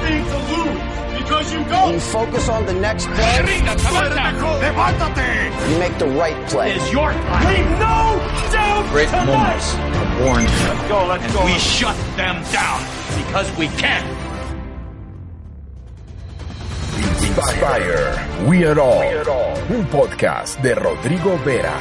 nothing 0.00 0.24
to 0.24 0.38
lose 0.52 0.80
because 1.22 1.46
you 1.52 1.60
go. 1.64 1.90
You 1.92 2.00
focus 2.00 2.48
on 2.48 2.64
the 2.66 2.74
next 2.74 3.06
play. 3.06 3.36
You 3.36 3.42
make 5.78 5.96
the 5.98 6.06
right 6.08 6.48
play. 6.48 6.72
It's 6.74 6.90
your 6.92 7.12
time. 7.12 7.46
Leave 7.48 7.70
no 7.78 8.18
doubt 8.52 8.86
Great 8.90 9.08
tonight. 9.08 9.26
moments 9.26 9.74
are 9.74 10.18
born 10.20 10.40
here. 10.40 10.68
Let's 10.68 10.88
go. 10.88 11.06
Let's 11.06 11.24
And 11.24 11.32
go. 11.32 11.44
we 11.44 11.52
shut 11.58 11.96
them 12.16 12.42
down 12.52 12.80
because 13.16 13.50
we 13.58 13.68
can. 13.78 14.04
Inspire, 17.26 18.14
We 18.48 18.64
Are 18.64 18.78
All, 18.80 19.02
un 19.70 19.84
podcast 19.90 20.60
de 20.62 20.74
Rodrigo 20.74 21.36
Vera. 21.44 21.74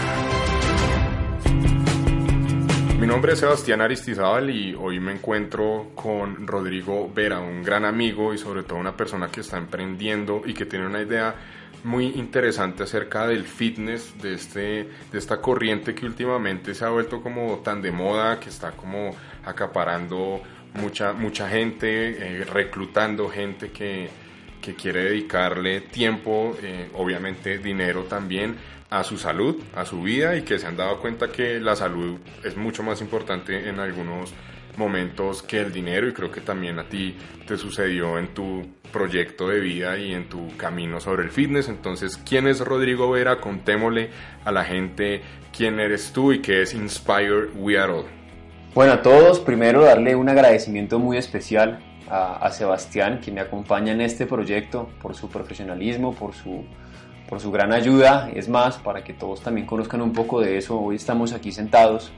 Mi 3.06 3.12
nombre 3.12 3.34
es 3.34 3.40
Sebastián 3.40 3.82
Aristizábal 3.82 4.50
y 4.50 4.74
hoy 4.74 5.00
me 5.00 5.12
encuentro 5.12 5.92
con 5.94 6.48
Rodrigo 6.48 7.08
Vera, 7.14 7.40
un 7.40 7.62
gran 7.62 7.86
amigo 7.86 8.34
y 8.34 8.40
sobre 8.40 8.64
todo 8.64 8.80
una 8.80 8.98
persona 8.98 9.28
que 9.28 9.42
está 9.42 9.60
emprendiendo 9.60 10.42
y 10.44 10.56
que 10.56 10.66
tiene 10.66 10.88
una 10.88 11.04
idea 11.04 11.36
muy 11.84 12.08
interesante 12.16 12.82
acerca 12.82 13.28
del 13.28 13.44
fitness, 13.44 14.20
de, 14.24 14.34
este, 14.34 14.90
de 15.12 15.20
esta 15.20 15.40
corriente 15.40 15.94
que 15.94 16.08
últimamente 16.08 16.74
se 16.74 16.84
ha 16.84 16.90
vuelto 16.90 17.22
como 17.22 17.60
tan 17.60 17.80
de 17.84 17.92
moda, 17.92 18.40
que 18.40 18.50
está 18.50 18.72
como 18.72 19.12
acaparando 19.46 20.42
mucha, 20.74 21.14
mucha 21.14 21.48
gente, 21.48 22.40
eh, 22.40 22.44
reclutando 22.44 23.30
gente 23.30 23.70
que, 23.70 24.10
que 24.60 24.74
quiere 24.74 25.04
dedicarle 25.04 25.82
tiempo, 25.82 26.58
eh, 26.60 26.90
obviamente 26.96 27.60
dinero 27.60 28.06
también, 28.06 28.56
a 28.96 29.04
su 29.04 29.18
salud, 29.18 29.62
a 29.76 29.84
su 29.84 30.02
vida 30.02 30.38
y 30.38 30.44
que 30.44 30.58
se 30.58 30.68
han 30.68 30.78
dado 30.78 31.00
cuenta 31.02 31.30
que 31.30 31.60
la 31.60 31.76
salud 31.76 32.18
es 32.46 32.56
mucho 32.56 32.82
más 32.82 33.02
importante 33.02 33.68
en 33.68 33.80
algunos 33.80 34.34
momentos 34.78 35.44
que 35.44 35.60
el 35.60 35.74
dinero 35.74 36.08
y 36.08 36.14
creo 36.14 36.32
que 36.32 36.40
también 36.40 36.80
a 36.80 36.88
ti 36.88 37.18
te 37.46 37.58
sucedió 37.58 38.18
en 38.18 38.34
tu 38.34 38.66
proyecto 38.94 39.50
de 39.50 39.60
vida 39.60 39.98
y 39.98 40.14
en 40.14 40.30
tu 40.30 40.56
camino 40.56 41.02
sobre 41.02 41.24
el 41.24 41.32
fitness. 41.32 41.68
Entonces, 41.68 42.18
¿quién 42.18 42.48
es 42.48 42.62
Rodrigo 42.62 43.12
Vera? 43.12 43.42
Contémosle 43.42 44.12
a 44.46 44.52
la 44.54 44.64
gente 44.64 45.22
quién 45.56 45.80
eres 45.82 46.14
tú 46.14 46.32
y 46.32 46.40
qué 46.40 46.62
es 46.62 46.74
Inspire 46.74 47.48
We 47.54 47.78
Are 47.78 47.92
All. 47.92 48.06
Bueno, 48.74 48.94
a 48.94 49.02
todos, 49.02 49.42
primero 49.42 49.84
darle 49.84 50.16
un 50.16 50.30
agradecimiento 50.30 51.00
muy 51.00 51.18
especial 51.18 51.80
a, 52.10 52.50
Sebastián, 52.52 53.20
quien 53.22 53.36
me 53.36 53.42
acompaña 53.42 53.92
en 53.92 54.00
este 54.00 54.26
proyecto, 54.26 54.90
por 55.02 55.16
su 55.16 55.30
profesionalismo, 55.30 56.14
por 56.14 56.34
su, 56.34 56.64
por 57.28 57.40
su 57.40 57.52
gran 57.52 57.74
ayuda. 57.74 58.30
Es 58.34 58.50
más, 58.50 58.78
para 58.78 59.04
que 59.04 59.14
todos 59.14 59.42
también 59.42 59.68
conozcan 59.68 60.02
un 60.02 60.14
poco 60.14 60.42
de 60.42 60.58
eso, 60.58 60.80
hoy 60.80 60.96
estamos 60.96 61.34
aquí 61.34 61.52
sentados 61.52 62.12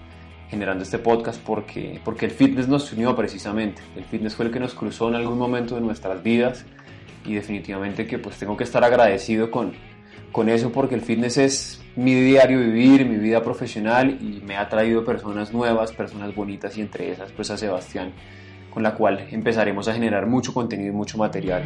generando 0.49 0.83
este 0.83 0.97
podcast 0.97 1.41
porque, 1.41 1.99
porque 2.05 2.25
el 2.25 2.31
fitness 2.31 2.67
nos 2.67 2.91
unió 2.93 3.15
precisamente. 3.15 3.81
El 3.95 4.05
fitness 4.05 4.35
fue 4.35 4.45
el 4.45 4.51
que 4.51 4.59
nos 4.59 4.73
cruzó 4.73 5.09
en 5.09 5.15
algún 5.15 5.37
momento 5.37 5.75
de 5.75 5.81
nuestras 5.81 6.23
vidas 6.23 6.65
y 7.25 7.33
definitivamente 7.33 8.07
que 8.07 8.17
pues 8.17 8.37
tengo 8.37 8.55
que 8.55 8.63
estar 8.63 8.83
agradecido 8.83 9.51
con, 9.51 9.73
con 10.31 10.47
eso 10.47 10.71
porque 10.71 10.95
el 10.95 11.01
fitness 11.01 11.37
es 11.37 11.81
mi 11.95 12.13
diario 12.13 12.59
vivir, 12.59 13.05
mi 13.05 13.17
vida 13.17 13.41
profesional 13.41 14.17
y 14.21 14.41
me 14.45 14.55
ha 14.55 14.69
traído 14.69 15.03
personas 15.03 15.51
nuevas, 15.51 15.91
personas 15.91 16.33
bonitas 16.33 16.77
y 16.77 16.81
entre 16.81 17.11
esas 17.11 17.31
pues 17.33 17.51
a 17.51 17.57
Sebastián 17.57 18.13
con 18.69 18.83
la 18.83 18.93
cual 18.93 19.27
empezaremos 19.31 19.87
a 19.87 19.93
generar 19.93 20.27
mucho 20.27 20.53
contenido 20.53 20.93
y 20.93 20.95
mucho 20.95 21.17
material. 21.17 21.63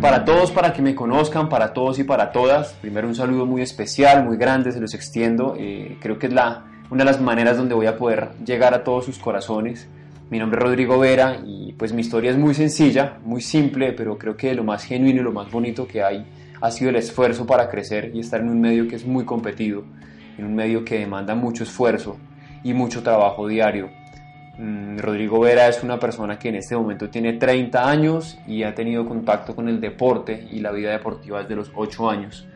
Para 0.00 0.26
todos, 0.26 0.50
para 0.50 0.74
que 0.74 0.82
me 0.82 0.94
conozcan, 0.94 1.48
para 1.48 1.72
todos 1.72 1.98
y 1.98 2.04
para 2.04 2.30
todas, 2.30 2.74
primero 2.74 3.08
un 3.08 3.14
saludo 3.14 3.46
muy 3.46 3.62
especial, 3.62 4.24
muy 4.24 4.36
grande, 4.36 4.70
se 4.70 4.78
los 4.78 4.92
extiendo. 4.94 5.56
Eh, 5.58 5.96
creo 6.00 6.18
que 6.18 6.26
es 6.26 6.32
la, 6.34 6.66
una 6.90 7.02
de 7.02 7.10
las 7.10 7.20
maneras 7.20 7.56
donde 7.56 7.74
voy 7.74 7.86
a 7.86 7.96
poder 7.96 8.32
llegar 8.44 8.74
a 8.74 8.84
todos 8.84 9.06
sus 9.06 9.18
corazones. 9.18 9.88
Mi 10.30 10.38
nombre 10.38 10.58
es 10.58 10.64
Rodrigo 10.64 10.98
Vera 10.98 11.38
y 11.44 11.72
pues 11.72 11.94
mi 11.94 12.02
historia 12.02 12.30
es 12.30 12.36
muy 12.36 12.54
sencilla, 12.54 13.18
muy 13.24 13.40
simple, 13.40 13.92
pero 13.94 14.18
creo 14.18 14.36
que 14.36 14.54
lo 14.54 14.64
más 14.64 14.84
genuino 14.84 15.22
y 15.22 15.24
lo 15.24 15.32
más 15.32 15.50
bonito 15.50 15.88
que 15.88 16.02
hay 16.02 16.26
ha 16.60 16.70
sido 16.70 16.90
el 16.90 16.96
esfuerzo 16.96 17.46
para 17.46 17.70
crecer 17.70 18.10
y 18.14 18.20
estar 18.20 18.40
en 18.40 18.50
un 18.50 18.60
medio 18.60 18.86
que 18.88 18.96
es 18.96 19.06
muy 19.06 19.24
competido, 19.24 19.84
en 20.36 20.44
un 20.44 20.54
medio 20.54 20.84
que 20.84 20.98
demanda 20.98 21.34
mucho 21.34 21.64
esfuerzo 21.64 22.18
y 22.62 22.74
mucho 22.74 23.02
trabajo 23.02 23.48
diario. 23.48 23.88
Mm, 24.58 24.98
Rodrigo 24.98 25.40
Vera 25.40 25.68
es 25.68 25.82
una 25.82 25.98
persona 25.98 26.38
que 26.38 26.48
en 26.48 26.56
este 26.56 26.74
momento 26.76 27.10
tiene 27.10 27.34
30 27.34 27.88
años 27.88 28.38
y 28.46 28.62
ha 28.62 28.74
tenido 28.74 29.06
contacto 29.06 29.54
con 29.54 29.68
el 29.68 29.80
deporte 29.80 30.48
y 30.50 30.60
la 30.60 30.72
vida 30.72 30.92
deportiva 30.92 31.42
desde 31.42 31.56
los 31.56 31.70
8 31.74 32.08
años. 32.08 32.46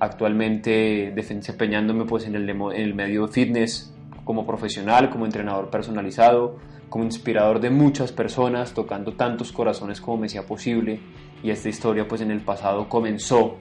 Actualmente 0.00 1.12
desempeñándome 1.14 2.04
pues 2.04 2.26
en 2.26 2.34
el, 2.34 2.48
en 2.50 2.72
el 2.74 2.94
medio 2.94 3.28
fitness 3.28 3.94
como 4.24 4.44
profesional, 4.44 5.08
como 5.08 5.24
entrenador 5.24 5.70
personalizado, 5.70 6.58
como 6.88 7.04
inspirador 7.04 7.60
de 7.60 7.70
muchas 7.70 8.10
personas, 8.10 8.74
tocando 8.74 9.12
tantos 9.12 9.52
corazones 9.52 10.00
como 10.00 10.18
me 10.18 10.28
sea 10.28 10.42
posible. 10.42 10.98
Y 11.44 11.50
esta 11.50 11.68
historia 11.68 12.08
pues 12.08 12.22
en 12.22 12.32
el 12.32 12.40
pasado 12.40 12.88
comenzó 12.88 13.56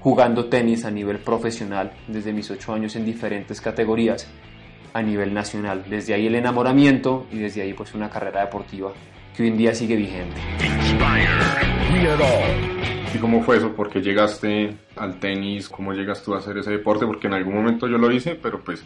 jugando 0.00 0.46
tenis 0.46 0.84
a 0.84 0.90
nivel 0.90 1.18
profesional 1.18 1.92
desde 2.06 2.32
mis 2.32 2.48
8 2.48 2.74
años 2.74 2.94
en 2.94 3.04
diferentes 3.04 3.60
categorías 3.60 4.28
a 4.94 5.02
nivel 5.02 5.34
nacional. 5.34 5.84
Desde 5.90 6.14
ahí 6.14 6.26
el 6.28 6.36
enamoramiento 6.36 7.26
y 7.30 7.38
desde 7.38 7.60
ahí 7.62 7.74
pues 7.74 7.94
una 7.94 8.08
carrera 8.08 8.40
deportiva 8.40 8.92
que 9.36 9.42
hoy 9.42 9.48
en 9.48 9.58
día 9.58 9.74
sigue 9.74 9.96
vigente. 9.96 10.40
¿Y 13.12 13.18
cómo 13.18 13.42
fue 13.42 13.58
eso? 13.58 13.72
¿Por 13.72 13.90
qué 13.90 14.00
llegaste 14.00 14.76
al 14.96 15.18
tenis? 15.18 15.68
¿Cómo 15.68 15.92
llegas 15.92 16.22
tú 16.22 16.34
a 16.34 16.38
hacer 16.38 16.58
ese 16.58 16.70
deporte? 16.70 17.06
Porque 17.06 17.26
en 17.26 17.34
algún 17.34 17.54
momento 17.54 17.88
yo 17.88 17.98
lo 17.98 18.10
hice, 18.10 18.36
pero 18.36 18.60
pues 18.62 18.84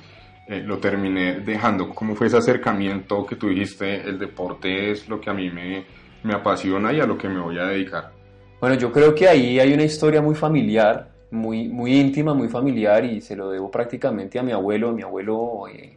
eh, 0.48 0.62
lo 0.64 0.78
terminé 0.78 1.40
dejando. 1.40 1.90
¿Cómo 1.90 2.14
fue 2.14 2.26
ese 2.26 2.38
acercamiento 2.38 3.26
que 3.26 3.36
tú 3.36 3.48
dijiste? 3.48 4.02
El 4.02 4.18
deporte 4.18 4.90
es 4.90 5.08
lo 5.08 5.20
que 5.20 5.28
a 5.28 5.34
mí 5.34 5.50
me, 5.50 5.84
me 6.22 6.34
apasiona 6.34 6.92
y 6.92 7.00
a 7.00 7.06
lo 7.06 7.18
que 7.18 7.28
me 7.28 7.40
voy 7.40 7.58
a 7.58 7.64
dedicar. 7.66 8.12
Bueno, 8.60 8.76
yo 8.76 8.90
creo 8.90 9.14
que 9.14 9.28
ahí 9.28 9.60
hay 9.60 9.72
una 9.74 9.84
historia 9.84 10.22
muy 10.22 10.34
familiar, 10.34 11.10
muy, 11.30 11.68
muy 11.68 11.98
íntima, 11.98 12.34
muy 12.34 12.48
familiar 12.48 13.04
y 13.04 13.20
se 13.20 13.36
lo 13.36 13.50
debo 13.50 13.70
prácticamente 13.70 14.38
a 14.38 14.42
mi 14.42 14.52
abuelo, 14.52 14.92
mi 14.92 15.02
abuelo 15.02 15.68
eh, 15.68 15.96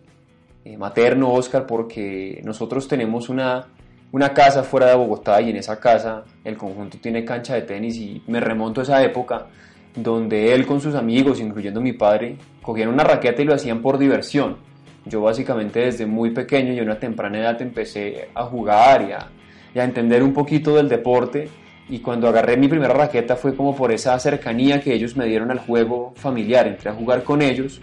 eh, 0.65 0.77
materno, 0.77 1.31
Oscar, 1.33 1.65
porque 1.65 2.41
nosotros 2.43 2.87
tenemos 2.87 3.29
una, 3.29 3.67
una 4.11 4.33
casa 4.33 4.63
fuera 4.63 4.87
de 4.87 4.95
Bogotá 4.95 5.41
y 5.41 5.49
en 5.49 5.57
esa 5.57 5.79
casa 5.79 6.23
el 6.43 6.57
conjunto 6.57 6.97
tiene 7.01 7.23
cancha 7.23 7.55
de 7.55 7.61
tenis 7.61 7.97
y 7.97 8.21
me 8.27 8.39
remonto 8.39 8.81
a 8.81 8.83
esa 8.83 9.03
época 9.03 9.47
donde 9.95 10.53
él 10.53 10.65
con 10.65 10.79
sus 10.79 10.95
amigos, 10.95 11.39
incluyendo 11.39 11.81
mi 11.81 11.93
padre, 11.93 12.37
cogían 12.61 12.89
una 12.89 13.03
raqueta 13.03 13.41
y 13.41 13.45
lo 13.45 13.53
hacían 13.53 13.81
por 13.81 13.97
diversión. 13.97 14.57
Yo 15.05 15.21
básicamente 15.21 15.79
desde 15.79 16.05
muy 16.05 16.31
pequeño 16.31 16.73
y 16.73 16.79
a 16.79 16.83
una 16.83 16.99
temprana 16.99 17.39
edad 17.39 17.61
empecé 17.61 18.29
a 18.33 18.43
jugar 18.43 19.07
y 19.09 19.11
a, 19.13 19.27
y 19.73 19.79
a 19.79 19.83
entender 19.83 20.23
un 20.23 20.33
poquito 20.33 20.75
del 20.75 20.87
deporte 20.87 21.49
y 21.89 21.99
cuando 21.99 22.27
agarré 22.27 22.57
mi 22.57 22.67
primera 22.67 22.93
raqueta 22.93 23.35
fue 23.35 23.55
como 23.55 23.75
por 23.75 23.91
esa 23.91 24.17
cercanía 24.19 24.81
que 24.81 24.93
ellos 24.93 25.15
me 25.15 25.25
dieron 25.25 25.51
al 25.51 25.59
juego 25.59 26.13
familiar, 26.15 26.67
entré 26.67 26.89
a 26.89 26.93
jugar 26.93 27.23
con 27.23 27.41
ellos 27.41 27.81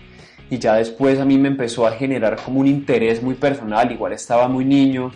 y 0.50 0.58
ya 0.58 0.74
después 0.76 1.18
a 1.20 1.24
mí 1.24 1.36
me 1.36 1.48
empezó 1.48 1.86
a 1.86 1.92
generar 1.92 2.36
como 2.42 2.60
un 2.60 2.66
interés 2.66 3.22
muy 3.22 3.34
personal, 3.34 3.90
igual 3.92 4.12
estaba 4.12 4.48
muy 4.48 4.64
niño 4.64 5.10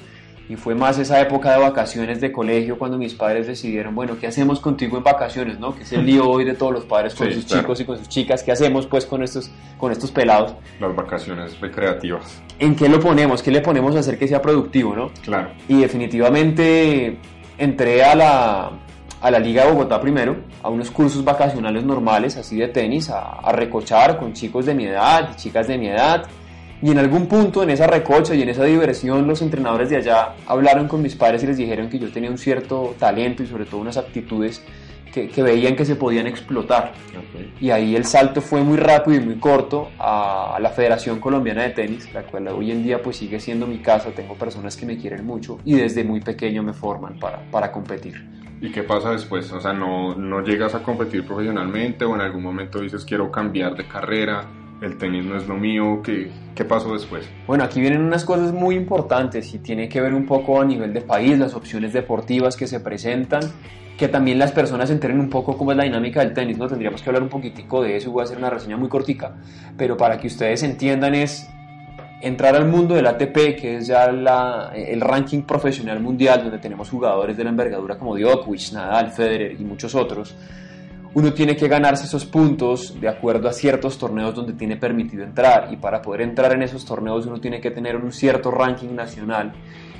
y 0.48 0.56
fue 0.56 0.74
más 0.74 0.98
esa 0.98 1.18
época 1.20 1.52
de 1.52 1.58
vacaciones 1.60 2.20
de 2.20 2.30
colegio 2.32 2.76
cuando 2.76 2.98
mis 2.98 3.14
padres 3.14 3.46
decidieron, 3.46 3.94
bueno, 3.94 4.18
¿qué 4.20 4.26
hacemos 4.26 4.60
contigo 4.60 4.98
en 4.98 5.04
vacaciones? 5.04 5.58
¿no? 5.58 5.74
Que 5.74 5.84
es 5.84 5.92
el 5.92 6.04
lío 6.04 6.28
hoy 6.28 6.44
de 6.44 6.52
todos 6.52 6.72
los 6.72 6.84
padres 6.84 7.14
con 7.14 7.28
Sí, 7.28 7.34
sus 7.34 7.44
claro. 7.46 7.62
chicos 7.62 7.80
y 7.80 7.84
con 7.86 7.96
sus 7.96 8.08
chicas, 8.08 8.42
¿qué 8.42 8.52
hacemos 8.52 8.86
pues 8.86 9.06
con 9.06 9.22
estos, 9.22 9.50
con 9.78 9.92
estos 9.92 10.10
pelados? 10.10 10.54
Las 10.80 10.94
vacaciones 10.94 11.58
recreativas. 11.60 12.42
¿En 12.58 12.74
qué 12.74 12.88
lo 12.90 13.00
ponemos? 13.00 13.42
¿Qué 13.42 13.50
le 13.52 13.62
ponemos 13.62 13.96
a 13.96 14.00
hacer 14.00 14.18
que 14.18 14.28
sea 14.28 14.42
productivo? 14.42 14.94
¿no? 14.94 15.10
Claro. 15.24 15.48
y 15.68 15.80
definitivamente 15.80 17.16
entré 17.58 18.04
a 18.04 18.14
la, 18.14 18.70
a 19.20 19.30
la 19.30 19.38
Liga 19.38 19.64
de 19.64 19.72
Bogotá 19.72 20.00
primero, 20.00 20.36
a 20.62 20.68
unos 20.68 20.90
cursos 20.90 21.24
vacacionales 21.24 21.84
normales, 21.84 22.36
así 22.36 22.56
de 22.56 22.68
tenis, 22.68 23.10
a, 23.10 23.40
a 23.40 23.52
recochar 23.52 24.18
con 24.18 24.32
chicos 24.32 24.66
de 24.66 24.74
mi 24.74 24.86
edad 24.86 25.30
y 25.32 25.36
chicas 25.36 25.68
de 25.68 25.78
mi 25.78 25.88
edad. 25.88 26.24
Y 26.82 26.90
en 26.90 26.98
algún 26.98 27.26
punto 27.26 27.62
en 27.62 27.70
esa 27.70 27.86
recocha 27.86 28.34
y 28.34 28.42
en 28.42 28.48
esa 28.48 28.64
diversión 28.64 29.28
los 29.28 29.40
entrenadores 29.40 29.88
de 29.88 29.98
allá 29.98 30.34
hablaron 30.48 30.88
con 30.88 31.00
mis 31.00 31.14
padres 31.14 31.44
y 31.44 31.46
les 31.46 31.56
dijeron 31.56 31.88
que 31.88 32.00
yo 32.00 32.10
tenía 32.10 32.28
un 32.28 32.38
cierto 32.38 32.96
talento 32.98 33.44
y 33.44 33.46
sobre 33.46 33.66
todo 33.66 33.80
unas 33.80 33.96
aptitudes 33.96 34.60
que, 35.12 35.28
que 35.28 35.42
veían 35.42 35.76
que 35.76 35.84
se 35.84 35.96
podían 35.96 36.26
explotar. 36.26 36.92
Y 37.60 37.70
ahí 37.70 37.94
el 37.94 38.04
salto 38.04 38.40
fue 38.40 38.62
muy 38.62 38.76
rápido 38.76 39.20
y 39.20 39.24
muy 39.24 39.36
corto 39.36 39.90
a 39.98 40.58
la 40.60 40.70
Federación 40.70 41.20
Colombiana 41.20 41.62
de 41.62 41.70
Tenis, 41.70 42.12
la 42.12 42.22
cual 42.22 42.48
hoy 42.48 42.70
en 42.70 42.82
día 42.82 43.02
pues 43.02 43.16
sigue 43.16 43.38
siendo 43.38 43.66
mi 43.66 43.78
casa, 43.78 44.10
tengo 44.10 44.34
personas 44.34 44.76
que 44.76 44.86
me 44.86 44.96
quieren 44.96 45.24
mucho 45.24 45.58
y 45.64 45.74
desde 45.74 46.02
muy 46.04 46.20
pequeño 46.20 46.62
me 46.62 46.72
forman 46.72 47.18
para, 47.18 47.42
para 47.50 47.70
competir. 47.70 48.42
¿Y 48.60 48.70
qué 48.70 48.84
pasa 48.84 49.10
después? 49.10 49.50
O 49.52 49.60
sea, 49.60 49.72
no, 49.72 50.14
no 50.14 50.40
llegas 50.40 50.74
a 50.74 50.82
competir 50.82 51.26
profesionalmente 51.26 52.04
o 52.04 52.14
en 52.14 52.20
algún 52.20 52.42
momento 52.42 52.80
dices 52.80 53.04
quiero 53.04 53.30
cambiar 53.30 53.74
de 53.74 53.88
carrera, 53.88 54.46
el 54.80 54.98
tenis 54.98 55.24
no 55.24 55.36
es 55.36 55.46
lo 55.46 55.56
mío, 55.56 56.00
¿qué, 56.02 56.30
qué 56.54 56.64
pasó 56.64 56.92
después? 56.92 57.28
Bueno, 57.46 57.64
aquí 57.64 57.80
vienen 57.80 58.02
unas 58.02 58.24
cosas 58.24 58.52
muy 58.52 58.74
importantes 58.74 59.52
y 59.54 59.58
tiene 59.58 59.88
que 59.88 60.00
ver 60.00 60.14
un 60.14 60.26
poco 60.26 60.60
a 60.60 60.64
nivel 60.64 60.92
de 60.92 61.00
país, 61.00 61.38
las 61.38 61.54
opciones 61.54 61.92
deportivas 61.92 62.56
que 62.56 62.66
se 62.66 62.80
presentan, 62.80 63.42
que 63.96 64.08
también 64.08 64.38
las 64.38 64.52
personas 64.52 64.90
enteren 64.90 65.20
un 65.20 65.28
poco 65.28 65.56
cómo 65.56 65.72
es 65.72 65.76
la 65.76 65.84
dinámica 65.84 66.20
del 66.20 66.32
tenis, 66.32 66.58
¿no? 66.58 66.66
Tendríamos 66.66 67.02
que 67.02 67.10
hablar 67.10 67.22
un 67.22 67.28
poquitico 67.28 67.82
de 67.82 67.96
eso 67.96 68.08
y 68.08 68.12
voy 68.12 68.22
a 68.22 68.24
hacer 68.24 68.38
una 68.38 68.50
reseña 68.50 68.76
muy 68.76 68.88
cortica, 68.88 69.34
pero 69.76 69.96
para 69.96 70.18
que 70.18 70.26
ustedes 70.26 70.62
entiendan 70.62 71.14
es 71.14 71.48
entrar 72.20 72.54
al 72.54 72.68
mundo 72.68 72.94
del 72.94 73.06
ATP, 73.06 73.56
que 73.60 73.76
es 73.76 73.86
ya 73.88 74.10
la, 74.10 74.72
el 74.74 75.00
ranking 75.00 75.42
profesional 75.42 76.00
mundial, 76.00 76.42
donde 76.42 76.58
tenemos 76.58 76.88
jugadores 76.88 77.36
de 77.36 77.44
la 77.44 77.50
envergadura 77.50 77.98
como 77.98 78.16
Djokovic, 78.16 78.72
Nadal, 78.72 79.10
Federer 79.10 79.60
y 79.60 79.64
muchos 79.64 79.94
otros, 79.94 80.34
uno 81.14 81.32
tiene 81.34 81.56
que 81.56 81.68
ganarse 81.68 82.06
esos 82.06 82.24
puntos 82.24 82.98
de 83.00 83.08
acuerdo 83.08 83.48
a 83.48 83.52
ciertos 83.52 83.98
torneos 83.98 84.34
donde 84.34 84.54
tiene 84.54 84.76
permitido 84.76 85.24
entrar. 85.24 85.68
Y 85.72 85.76
para 85.76 86.00
poder 86.00 86.22
entrar 86.22 86.52
en 86.52 86.62
esos 86.62 86.84
torneos 86.84 87.26
uno 87.26 87.40
tiene 87.40 87.60
que 87.60 87.70
tener 87.70 87.96
un 87.96 88.12
cierto 88.12 88.50
ranking 88.50 88.94
nacional 88.94 89.52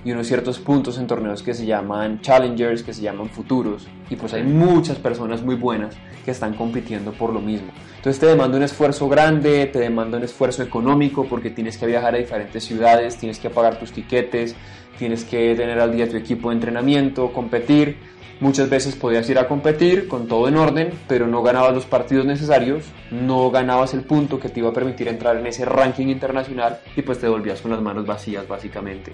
y 0.04 0.10
unos 0.10 0.26
ciertos 0.26 0.58
puntos 0.58 0.98
en 0.98 1.06
torneos 1.06 1.42
que 1.42 1.54
se 1.54 1.66
llaman 1.66 2.20
challengers, 2.22 2.82
que 2.82 2.94
se 2.94 3.02
llaman 3.02 3.28
futuros. 3.28 3.86
Y 4.10 4.16
pues 4.16 4.32
hay 4.32 4.42
muchas 4.42 4.98
personas 4.98 5.42
muy 5.42 5.54
buenas 5.54 5.96
que 6.24 6.30
están 6.30 6.54
compitiendo 6.54 7.12
por 7.12 7.32
lo 7.32 7.40
mismo. 7.40 7.72
Entonces 7.96 8.18
te 8.18 8.26
demanda 8.26 8.56
un 8.56 8.64
esfuerzo 8.64 9.08
grande, 9.08 9.66
te 9.66 9.78
demanda 9.78 10.16
un 10.16 10.24
esfuerzo 10.24 10.62
económico 10.62 11.26
porque 11.28 11.50
tienes 11.50 11.76
que 11.76 11.86
viajar 11.86 12.14
a 12.14 12.18
diferentes 12.18 12.64
ciudades, 12.64 13.16
tienes 13.16 13.38
que 13.38 13.50
pagar 13.50 13.78
tus 13.78 13.92
tiquetes, 13.92 14.56
tienes 14.98 15.24
que 15.24 15.54
tener 15.54 15.78
al 15.78 15.92
día 15.92 16.08
tu 16.08 16.16
equipo 16.16 16.48
de 16.48 16.56
entrenamiento, 16.56 17.32
competir 17.32 17.96
Muchas 18.42 18.68
veces 18.68 18.96
podías 18.96 19.30
ir 19.30 19.38
a 19.38 19.46
competir 19.46 20.08
con 20.08 20.26
todo 20.26 20.48
en 20.48 20.56
orden, 20.56 20.90
pero 21.06 21.28
no 21.28 21.44
ganabas 21.44 21.74
los 21.74 21.84
partidos 21.86 22.26
necesarios, 22.26 22.82
no 23.12 23.52
ganabas 23.52 23.94
el 23.94 24.00
punto 24.00 24.40
que 24.40 24.48
te 24.48 24.58
iba 24.58 24.70
a 24.70 24.72
permitir 24.72 25.06
entrar 25.06 25.36
en 25.36 25.46
ese 25.46 25.64
ranking 25.64 26.08
internacional 26.08 26.80
y 26.96 27.02
pues 27.02 27.20
te 27.20 27.28
volvías 27.28 27.60
con 27.60 27.70
las 27.70 27.80
manos 27.80 28.04
vacías 28.04 28.48
básicamente. 28.48 29.12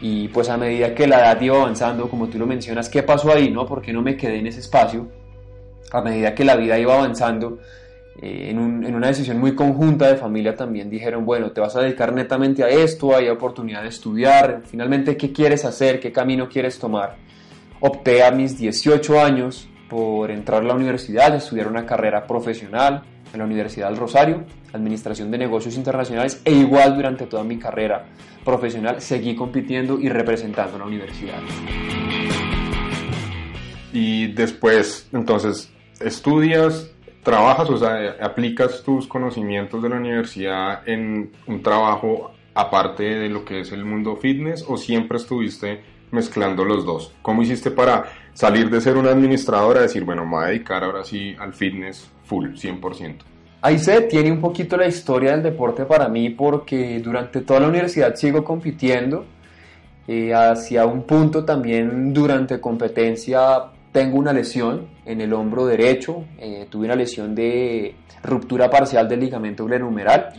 Y 0.00 0.28
pues 0.28 0.48
a 0.48 0.56
medida 0.56 0.94
que 0.94 1.06
la 1.06 1.20
edad 1.20 1.38
iba 1.42 1.56
avanzando, 1.56 2.08
como 2.08 2.28
tú 2.28 2.38
lo 2.38 2.46
mencionas, 2.46 2.88
¿qué 2.88 3.02
pasó 3.02 3.30
ahí? 3.30 3.50
No? 3.50 3.66
¿Por 3.66 3.82
qué 3.82 3.92
no 3.92 4.00
me 4.00 4.16
quedé 4.16 4.38
en 4.38 4.46
ese 4.46 4.60
espacio? 4.60 5.08
A 5.92 6.00
medida 6.00 6.34
que 6.34 6.46
la 6.46 6.56
vida 6.56 6.78
iba 6.78 6.94
avanzando, 6.94 7.58
eh, 8.22 8.48
en, 8.48 8.82
en, 8.82 8.94
una 8.94 9.08
decisión 9.08 9.38
muy 9.38 9.54
conjunta 9.54 10.08
de 10.08 10.16
familia 10.16 10.56
también 10.56 10.88
dijeron, 10.88 11.26
bueno, 11.26 11.50
te 11.50 11.60
vas 11.60 11.76
a 11.76 11.82
dedicar 11.82 12.14
netamente 12.14 12.64
a 12.64 12.70
esto, 12.70 13.14
hay 13.14 13.28
oportunidad 13.28 13.82
de 13.82 13.88
estudiar, 13.88 14.62
finalmente, 14.64 15.18
¿qué 15.18 15.32
quieres 15.32 15.66
hacer? 15.66 16.00
¿Qué 16.00 16.12
camino 16.12 16.48
quieres 16.48 16.78
tomar? 16.78 17.28
Opté 17.80 18.22
a 18.22 18.30
mis 18.30 18.58
18 18.58 19.20
años 19.20 19.68
por 19.88 20.30
entrar 20.30 20.62
a 20.62 20.66
la 20.66 20.74
universidad, 20.74 21.34
estudiar 21.34 21.66
una 21.66 21.84
carrera 21.84 22.26
profesional 22.26 23.02
en 23.32 23.38
la 23.38 23.44
Universidad 23.44 23.88
del 23.88 23.98
Rosario, 23.98 24.44
Administración 24.72 25.30
de 25.30 25.38
Negocios 25.38 25.76
Internacionales, 25.76 26.40
e 26.44 26.52
igual 26.52 26.94
durante 26.94 27.26
toda 27.26 27.42
mi 27.42 27.58
carrera 27.58 28.06
profesional 28.44 29.00
seguí 29.00 29.34
compitiendo 29.34 29.98
y 29.98 30.08
representando 30.08 30.76
a 30.76 30.78
la 30.80 30.84
universidad. 30.86 31.40
Y 33.92 34.28
después, 34.32 35.08
entonces, 35.12 35.72
estudias, 36.00 36.92
trabajas, 37.24 37.68
o 37.70 37.76
sea, 37.76 38.16
aplicas 38.20 38.82
tus 38.84 39.06
conocimientos 39.08 39.82
de 39.82 39.88
la 39.88 39.96
universidad 39.96 40.88
en 40.88 41.32
un 41.46 41.62
trabajo 41.62 42.32
aparte 42.54 43.02
de 43.02 43.28
lo 43.28 43.44
que 43.44 43.60
es 43.60 43.72
el 43.72 43.84
mundo 43.84 44.16
fitness 44.16 44.64
o 44.68 44.76
siempre 44.76 45.18
estuviste 45.18 45.82
mezclando 46.10 46.64
los 46.64 46.84
dos? 46.84 47.12
¿Cómo 47.22 47.42
hiciste 47.42 47.70
para 47.70 48.04
salir 48.34 48.70
de 48.70 48.80
ser 48.80 48.96
una 48.96 49.10
administradora 49.10 49.80
a 49.80 49.82
decir, 49.82 50.04
bueno, 50.04 50.24
me 50.24 50.36
voy 50.36 50.44
a 50.44 50.48
dedicar 50.48 50.84
ahora 50.84 51.04
sí 51.04 51.36
al 51.38 51.52
fitness 51.52 52.10
full, 52.24 52.50
100%? 52.50 53.16
Ahí 53.62 53.78
se 53.78 54.00
tiene 54.02 54.32
un 54.32 54.40
poquito 54.40 54.76
la 54.76 54.86
historia 54.86 55.32
del 55.32 55.42
deporte 55.42 55.84
para 55.84 56.08
mí 56.08 56.30
porque 56.30 56.98
durante 57.00 57.42
toda 57.42 57.60
la 57.60 57.68
universidad 57.68 58.14
sigo 58.14 58.42
compitiendo. 58.42 59.26
Eh, 60.08 60.34
hacia 60.34 60.86
un 60.86 61.02
punto 61.02 61.44
también 61.44 62.12
durante 62.12 62.58
competencia 62.58 63.66
tengo 63.92 64.18
una 64.18 64.32
lesión 64.32 64.88
en 65.04 65.20
el 65.20 65.32
hombro 65.32 65.66
derecho, 65.66 66.24
eh, 66.38 66.66
tuve 66.70 66.86
una 66.86 66.96
lesión 66.96 67.34
de 67.34 67.94
ruptura 68.22 68.70
parcial 68.70 69.08
del 69.08 69.20
ligamento 69.20 69.66
glenohumeral 69.66 70.32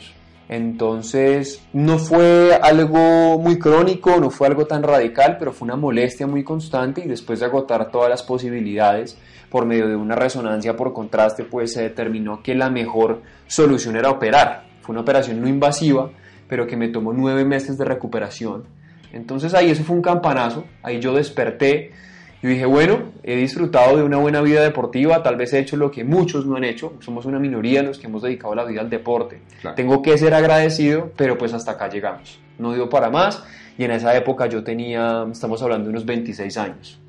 entonces, 0.52 1.66
no 1.72 1.98
fue 1.98 2.60
algo 2.62 3.40
muy 3.40 3.58
crónico, 3.58 4.20
no 4.20 4.30
fue 4.30 4.48
algo 4.48 4.68
tan 4.68 4.84
radical, 4.84 5.38
pero 5.40 5.54
fue 5.54 5.66
una 5.66 5.78
molestia 5.78 6.28
muy 6.28 6.44
constante 6.44 7.02
y 7.02 7.08
después 7.08 7.40
de 7.40 7.46
agotar 7.46 7.90
todas 7.90 8.10
las 8.10 8.22
posibilidades 8.22 9.18
por 9.50 9.66
medio 9.66 9.88
de 9.88 9.96
una 9.96 10.14
resonancia 10.14 10.76
por 10.76 10.92
contraste, 10.92 11.46
pues 11.46 11.72
se 11.72 11.84
determinó 11.84 12.44
que 12.44 12.54
la 12.54 12.70
mejor 12.70 13.22
solución 13.48 13.96
era 13.96 14.10
operar. 14.10 14.66
Fue 14.82 14.92
una 14.92 15.04
operación 15.04 15.40
no 15.40 15.48
invasiva, 15.48 16.12
pero 16.50 16.68
que 16.68 16.76
me 16.76 16.90
tomó 16.90 17.14
nueve 17.14 17.46
meses 17.46 17.78
de 17.78 17.86
recuperación. 17.86 18.66
Entonces 19.14 19.54
ahí 19.54 19.72
eso 19.72 19.86
fue 19.86 19.96
un 19.96 20.02
campanazo, 20.02 20.66
ahí 20.84 21.00
yo 21.00 21.14
desperté 21.14 21.94
y 22.44 22.48
dije, 22.48 22.66
bueno, 22.66 23.12
he 23.24 23.36
disfrutado 23.36 23.98
de 23.98 24.04
una 24.04 24.18
buena 24.18 24.42
vida 24.42 24.64
deportiva, 24.64 25.22
tal 25.22 25.36
vez 25.36 25.54
he 25.54 25.60
hecho 25.60 25.78
lo 25.78 25.92
que 25.92 26.04
muchos 26.04 26.46
no 26.46 26.56
han 26.56 26.64
hecho, 26.64 26.94
somos 27.00 27.26
una 27.26 27.38
minoría 27.38 27.84
los 27.84 28.00
que 28.00 28.08
hemos 28.08 28.24
dedicado 28.24 28.56
la 28.56 28.64
vida 28.64 28.82
al 28.82 28.90
deporte. 28.90 29.42
Tengo 29.76 30.02
que 30.02 30.18
ser 30.18 30.34
agradecido, 30.34 31.12
pero 31.16 31.38
pues 31.38 31.54
hasta 31.54 31.72
acá 31.72 31.88
llegamos. 31.88 32.40
No 32.58 32.74
dio 32.74 32.90
para 32.90 33.10
más 33.10 33.44
y 33.78 33.84
en 33.84 33.92
esa 33.92 34.16
época 34.16 34.48
yo 34.48 34.64
tenía, 34.64 35.28
estamos 35.32 35.62
hablando 35.62 35.86
de 35.86 35.90
unos 35.92 36.06
26 36.06 36.58
años. 36.58 37.00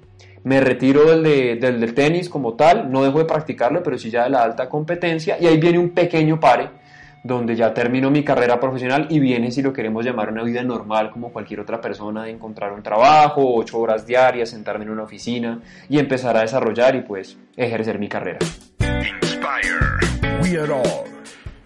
Me 0.45 0.61
retiro 0.61 1.05
del, 1.09 1.61
del, 1.61 1.81
del 1.81 1.95
tenis 1.95 2.29
como 2.29 2.55
tal, 2.55 2.91
no 2.91 3.03
dejo 3.03 3.21
de 3.21 3.25
practicarlo, 3.25 3.83
pero 3.83 3.97
sí 3.97 4.11
ya 4.11 4.25
de 4.25 4.31
la 4.31 4.43
alta 4.43 4.69
competencia 4.69 5.39
y 5.41 5.47
ahí 5.47 5.57
viene 5.57 5.79
un 5.79 5.91
pequeño 5.91 6.39
pare 6.41 6.82
donde 7.23 7.57
ya 7.57 7.73
termino 7.73 8.11
mi 8.11 8.25
carrera 8.25 8.59
profesional 8.59 9.07
y 9.11 9.21
viene, 9.21 9.51
si 9.51 9.63
lo 9.63 9.73
queremos 9.73 10.05
llamar, 10.05 10.31
una 10.31 10.43
vida 10.43 10.63
normal 10.63 11.11
como 11.11 11.33
cualquier 11.33 11.61
otra 11.61 11.81
persona, 11.81 12.25
de 12.25 12.31
encontrar 12.31 12.73
un 12.73 12.83
trabajo, 12.83 13.55
ocho 13.55 13.79
horas 13.79 14.07
diarias, 14.07 14.51
sentarme 14.51 14.85
en 14.85 14.91
una 14.91 15.05
oficina 15.05 15.61
y 15.89 15.99
empezar 15.99 16.37
a 16.37 16.41
desarrollar 16.41 16.97
y 16.97 17.03
pues 17.03 17.39
ejercer 17.57 17.99
mi 17.99 18.09
carrera. 18.09 18.39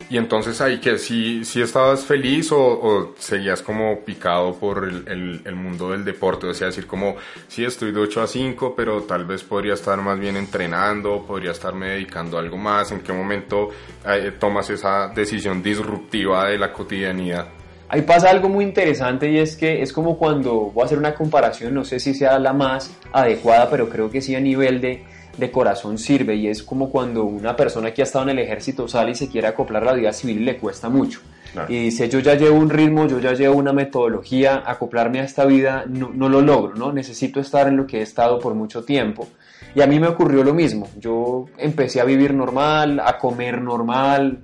Y 0.08 0.18
entonces 0.18 0.60
ahí 0.60 0.78
que 0.78 0.98
si, 0.98 1.44
si 1.44 1.60
estabas 1.60 2.04
feliz 2.04 2.50
o, 2.52 3.14
seguías 3.18 3.62
como 3.62 4.00
picado 4.00 4.54
por 4.54 4.84
el, 4.84 5.42
el, 5.44 5.54
mundo 5.56 5.90
del 5.90 6.04
deporte, 6.04 6.46
o 6.46 6.54
sea, 6.54 6.68
decir 6.68 6.86
como, 6.86 7.16
sí 7.48 7.64
estoy 7.64 7.92
de 7.92 8.00
8 8.00 8.22
a 8.22 8.26
5, 8.26 8.74
pero 8.76 9.02
tal 9.02 9.24
vez 9.24 9.42
podría 9.42 9.74
estar 9.74 10.00
más 10.00 10.18
bien 10.18 10.36
entrenando, 10.36 11.24
podría 11.26 11.50
estarme 11.50 11.90
dedicando 11.90 12.36
a 12.36 12.40
algo 12.40 12.56
más, 12.56 12.92
¿en 12.92 13.00
qué 13.00 13.12
momento 13.12 13.70
eh, 14.06 14.32
tomas 14.38 14.70
esa 14.70 15.08
decisión 15.08 15.62
disruptiva 15.62 16.48
de 16.48 16.58
la 16.58 16.72
cotidianidad? 16.72 17.48
Ahí 17.88 18.02
pasa 18.02 18.30
algo 18.30 18.48
muy 18.48 18.64
interesante 18.64 19.30
y 19.30 19.38
es 19.38 19.56
que 19.56 19.80
es 19.80 19.92
como 19.92 20.18
cuando 20.18 20.72
voy 20.72 20.82
a 20.82 20.86
hacer 20.86 20.98
una 20.98 21.14
comparación, 21.14 21.72
no 21.72 21.84
sé 21.84 22.00
si 22.00 22.14
sea 22.14 22.38
la 22.38 22.52
más 22.52 22.90
adecuada, 23.12 23.70
pero 23.70 23.88
creo 23.88 24.10
que 24.10 24.20
sí 24.20 24.34
a 24.34 24.40
nivel 24.40 24.80
de 24.80 25.04
de 25.36 25.50
corazón 25.50 25.98
sirve 25.98 26.36
y 26.36 26.48
es 26.48 26.62
como 26.62 26.90
cuando 26.90 27.24
una 27.24 27.56
persona 27.56 27.92
que 27.92 28.02
ha 28.02 28.04
estado 28.04 28.24
en 28.24 28.30
el 28.30 28.38
ejército 28.38 28.88
sale 28.88 29.12
y 29.12 29.14
se 29.14 29.28
quiere 29.28 29.46
acoplar 29.46 29.82
a 29.82 29.86
la 29.86 29.92
vida 29.94 30.12
civil 30.12 30.40
y 30.40 30.44
le 30.44 30.56
cuesta 30.56 30.88
mucho. 30.88 31.20
Y 31.68 31.84
dice, 31.84 32.08
yo 32.10 32.18
ya 32.18 32.34
llevo 32.34 32.58
un 32.58 32.68
ritmo, 32.68 33.06
yo 33.06 33.18
ya 33.18 33.32
llevo 33.32 33.56
una 33.56 33.72
metodología, 33.72 34.62
acoplarme 34.66 35.20
a 35.20 35.24
esta 35.24 35.46
vida 35.46 35.84
no, 35.88 36.10
no 36.12 36.28
lo 36.28 36.42
logro, 36.42 36.74
¿no? 36.74 36.92
Necesito 36.92 37.40
estar 37.40 37.66
en 37.68 37.78
lo 37.78 37.86
que 37.86 38.00
he 38.00 38.02
estado 38.02 38.38
por 38.38 38.54
mucho 38.54 38.84
tiempo. 38.84 39.26
Y 39.74 39.80
a 39.80 39.86
mí 39.86 39.98
me 39.98 40.08
ocurrió 40.08 40.44
lo 40.44 40.54
mismo. 40.54 40.88
Yo 40.98 41.46
empecé 41.56 42.00
a 42.00 42.04
vivir 42.04 42.34
normal, 42.34 43.00
a 43.00 43.18
comer 43.18 43.60
normal, 43.60 44.40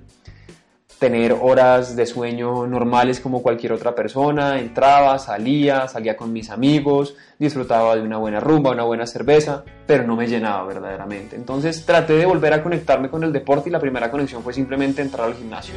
tener 1.03 1.35
horas 1.41 1.97
de 1.97 2.05
sueño 2.05 2.65
normales 2.65 3.19
como 3.19 3.43
cualquier 3.43 3.73
otra 3.73 3.93
persona, 3.93 4.57
entraba, 4.57 5.19
salía, 5.19 5.85
salía 5.89 6.15
con 6.15 6.31
mis 6.31 6.49
amigos, 6.49 7.17
disfrutaba 7.37 7.97
de 7.97 8.01
una 8.03 8.15
buena 8.15 8.39
rumba, 8.39 8.71
una 8.71 8.83
buena 8.83 9.05
cerveza, 9.05 9.65
pero 9.85 10.07
no 10.07 10.15
me 10.15 10.27
llenaba 10.27 10.63
verdaderamente. 10.63 11.35
Entonces 11.35 11.85
traté 11.85 12.13
de 12.13 12.25
volver 12.25 12.53
a 12.53 12.63
conectarme 12.63 13.09
con 13.09 13.21
el 13.25 13.33
deporte 13.33 13.67
y 13.67 13.73
la 13.73 13.81
primera 13.81 14.09
conexión 14.09 14.43
fue 14.43 14.53
simplemente 14.53 15.01
entrar 15.01 15.27
al 15.27 15.33
gimnasio. 15.33 15.75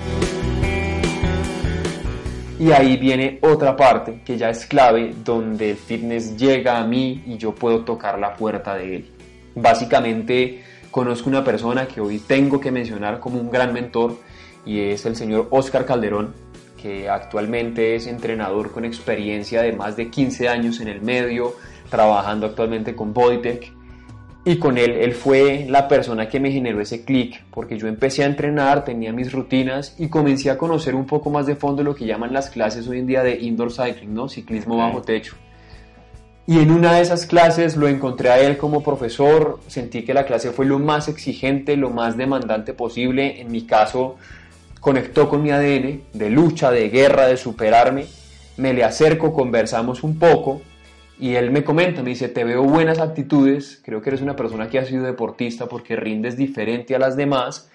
Y 2.61 2.71
ahí 2.71 2.97
viene 2.97 3.41
otra 3.43 3.75
parte 3.75 4.23
que 4.25 4.39
ya 4.39 4.51
es 4.51 4.65
clave, 4.65 5.13
donde 5.25 5.71
el 5.71 5.77
fitness 5.77 6.37
llega 6.37 6.79
a 6.79 6.87
mí 6.87 7.25
y 7.27 7.37
yo 7.37 7.53
puedo 7.53 7.81
tocar 7.81 8.21
la 8.21 8.33
puerta 8.33 8.77
de 8.77 8.95
él. 8.95 9.11
Básicamente 9.57 10.63
conozco 10.93 11.29
una 11.29 11.43
persona 11.43 11.89
que 11.89 12.01
hoy 12.01 12.21
tengo 12.21 12.61
que 12.61 12.71
mencionar 12.71 13.19
como 13.19 13.41
un 13.41 13.51
gran 13.51 13.73
mentor, 13.73 14.19
y 14.67 14.81
es 14.81 15.07
el 15.07 15.17
señor 15.17 15.49
Oscar 15.51 15.87
Calderón, 15.87 16.35
que 16.77 17.09
actualmente 17.09 17.95
es 17.95 18.07
entrenador 18.07 18.73
con 18.73 18.85
experiencia 18.85 19.63
de 19.63 19.73
más 19.73 19.97
de 19.97 20.11
15 20.11 20.49
años 20.49 20.81
en 20.81 20.89
el 20.89 21.01
medio, 21.01 21.55
trabajando 21.89 22.47
actualmente 22.47 22.95
con 22.95 23.15
Bodytech. 23.15 23.73
Y 24.45 24.59
con 24.59 24.79
él, 24.79 24.93
él 24.93 25.13
fue 25.15 25.67
la 25.69 25.89
persona 25.89 26.29
que 26.29 26.39
me 26.39 26.53
generó 26.53 26.81
ese 26.81 27.05
clic, 27.05 27.45
porque 27.51 27.79
yo 27.79 27.89
empecé 27.89 28.23
a 28.23 28.27
entrenar, 28.27 28.85
tenía 28.85 29.13
mis 29.13 29.33
rutinas 29.33 29.97
y 29.99 30.09
comencé 30.09 30.51
a 30.51 30.59
conocer 30.59 30.95
un 30.95 31.07
poco 31.07 31.31
más 31.31 31.47
de 31.47 31.57
fondo 31.57 31.83
lo 31.83 31.97
que 31.97 32.07
llaman 32.07 32.33
las 32.33 32.51
clases 32.51 32.87
hoy 32.87 33.01
en 33.01 33.07
día 33.07 33.25
de 33.25 33.41
indoor 33.41 33.73
cycling, 33.73 34.15
¿no? 34.15 34.29
Ciclismo 34.29 34.77
bajo 34.77 35.03
techo. 35.03 35.35
Y 36.49 36.61
en 36.61 36.71
una 36.71 36.93
de 36.93 37.01
esas 37.01 37.27
clases 37.27 37.77
lo 37.77 37.89
encontré 37.89 38.31
a 38.31 38.39
él 38.39 38.57
como 38.57 38.85
profesor, 38.85 39.59
sentí 39.67 40.05
que 40.05 40.15
la 40.15 40.25
clase 40.25 40.53
fue 40.53 40.65
lo 40.65 40.79
más 40.79 41.09
exigente, 41.09 41.77
lo 41.77 41.91
más 41.91 42.17
demandante 42.17 42.73
posible. 42.73 43.41
En 43.41 43.51
mi 43.51 43.67
caso, 43.67 44.15
conectó 44.81 45.29
con 45.29 45.43
mi 45.43 45.51
ADN 45.51 46.03
de 46.13 46.31
lucha, 46.31 46.71
de 46.71 46.89
guerra, 46.89 47.27
de 47.27 47.37
superarme. 47.37 48.07
Me 48.57 48.73
le 48.73 48.85
acerco, 48.85 49.33
conversamos 49.33 50.03
un 50.03 50.19
poco 50.19 50.63
y 51.19 51.35
él 51.35 51.51
me 51.51 51.65
comenta, 51.65 52.03
me 52.03 52.11
dice, 52.11 52.29
te 52.29 52.45
veo 52.45 52.63
buenas 52.63 52.99
actitudes, 52.99 53.81
creo 53.85 54.03
que 54.03 54.11
eres 54.11 54.23
una 54.23 54.37
persona 54.37 54.69
que 54.69 54.79
ha 54.79 54.85
sido 54.85 55.05
deportista 55.05 55.67
porque 55.67 55.97
rindes 55.97 56.37
diferente 56.37 56.95
a 56.95 56.99
las 56.99 57.17
demás 57.17 57.71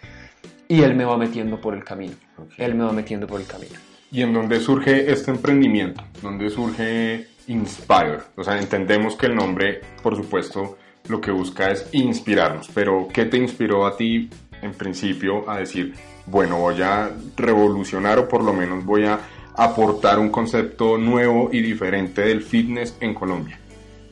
y 0.67 0.84
él 0.84 0.96
me 0.96 1.05
va 1.05 1.17
metiendo 1.17 1.60
por 1.60 1.74
el 1.74 1.84
camino, 1.84 2.13
él 2.58 2.75
me 2.75 2.84
va 2.84 2.93
metiendo 2.93 3.27
por 3.27 3.41
el 3.41 3.48
camino. 3.48 3.74
¿Y 4.12 4.22
en 4.22 4.34
dónde 4.34 4.60
surge 4.60 5.12
este 5.12 5.31
emprendimiento? 5.31 6.03
¿Dónde 6.22 6.50
surge 6.50 7.27
Inspire? 7.48 8.20
O 8.36 8.43
sea, 8.43 8.60
entendemos 8.60 9.15
que 9.15 9.25
el 9.25 9.36
nombre, 9.36 9.81
por 10.03 10.15
supuesto, 10.15 10.77
lo 11.08 11.20
que 11.20 11.31
busca 11.31 11.72
es 11.72 11.88
inspirarnos, 11.93 12.70
pero 12.74 13.08
¿qué 13.12 13.25
te 13.25 13.38
inspiró 13.38 13.86
a 13.86 13.98
ti 13.98 14.29
en 14.62 14.74
principio 14.74 15.50
a 15.50 15.58
decir, 15.58 15.94
bueno, 16.25 16.60
voy 16.60 16.82
a 16.82 17.12
revolucionar 17.36 18.20
o 18.20 18.27
por 18.27 18.44
lo 18.44 18.53
menos 18.53 18.86
voy 18.86 19.06
a 19.06 19.20
aportar 19.56 20.20
un 20.20 20.30
concepto 20.30 20.98
nuevo 20.98 21.50
y 21.51 21.62
diferente 21.62 22.22
del 22.22 22.41
fitness 22.41 22.96
en 23.00 23.13
Colombia? 23.13 23.60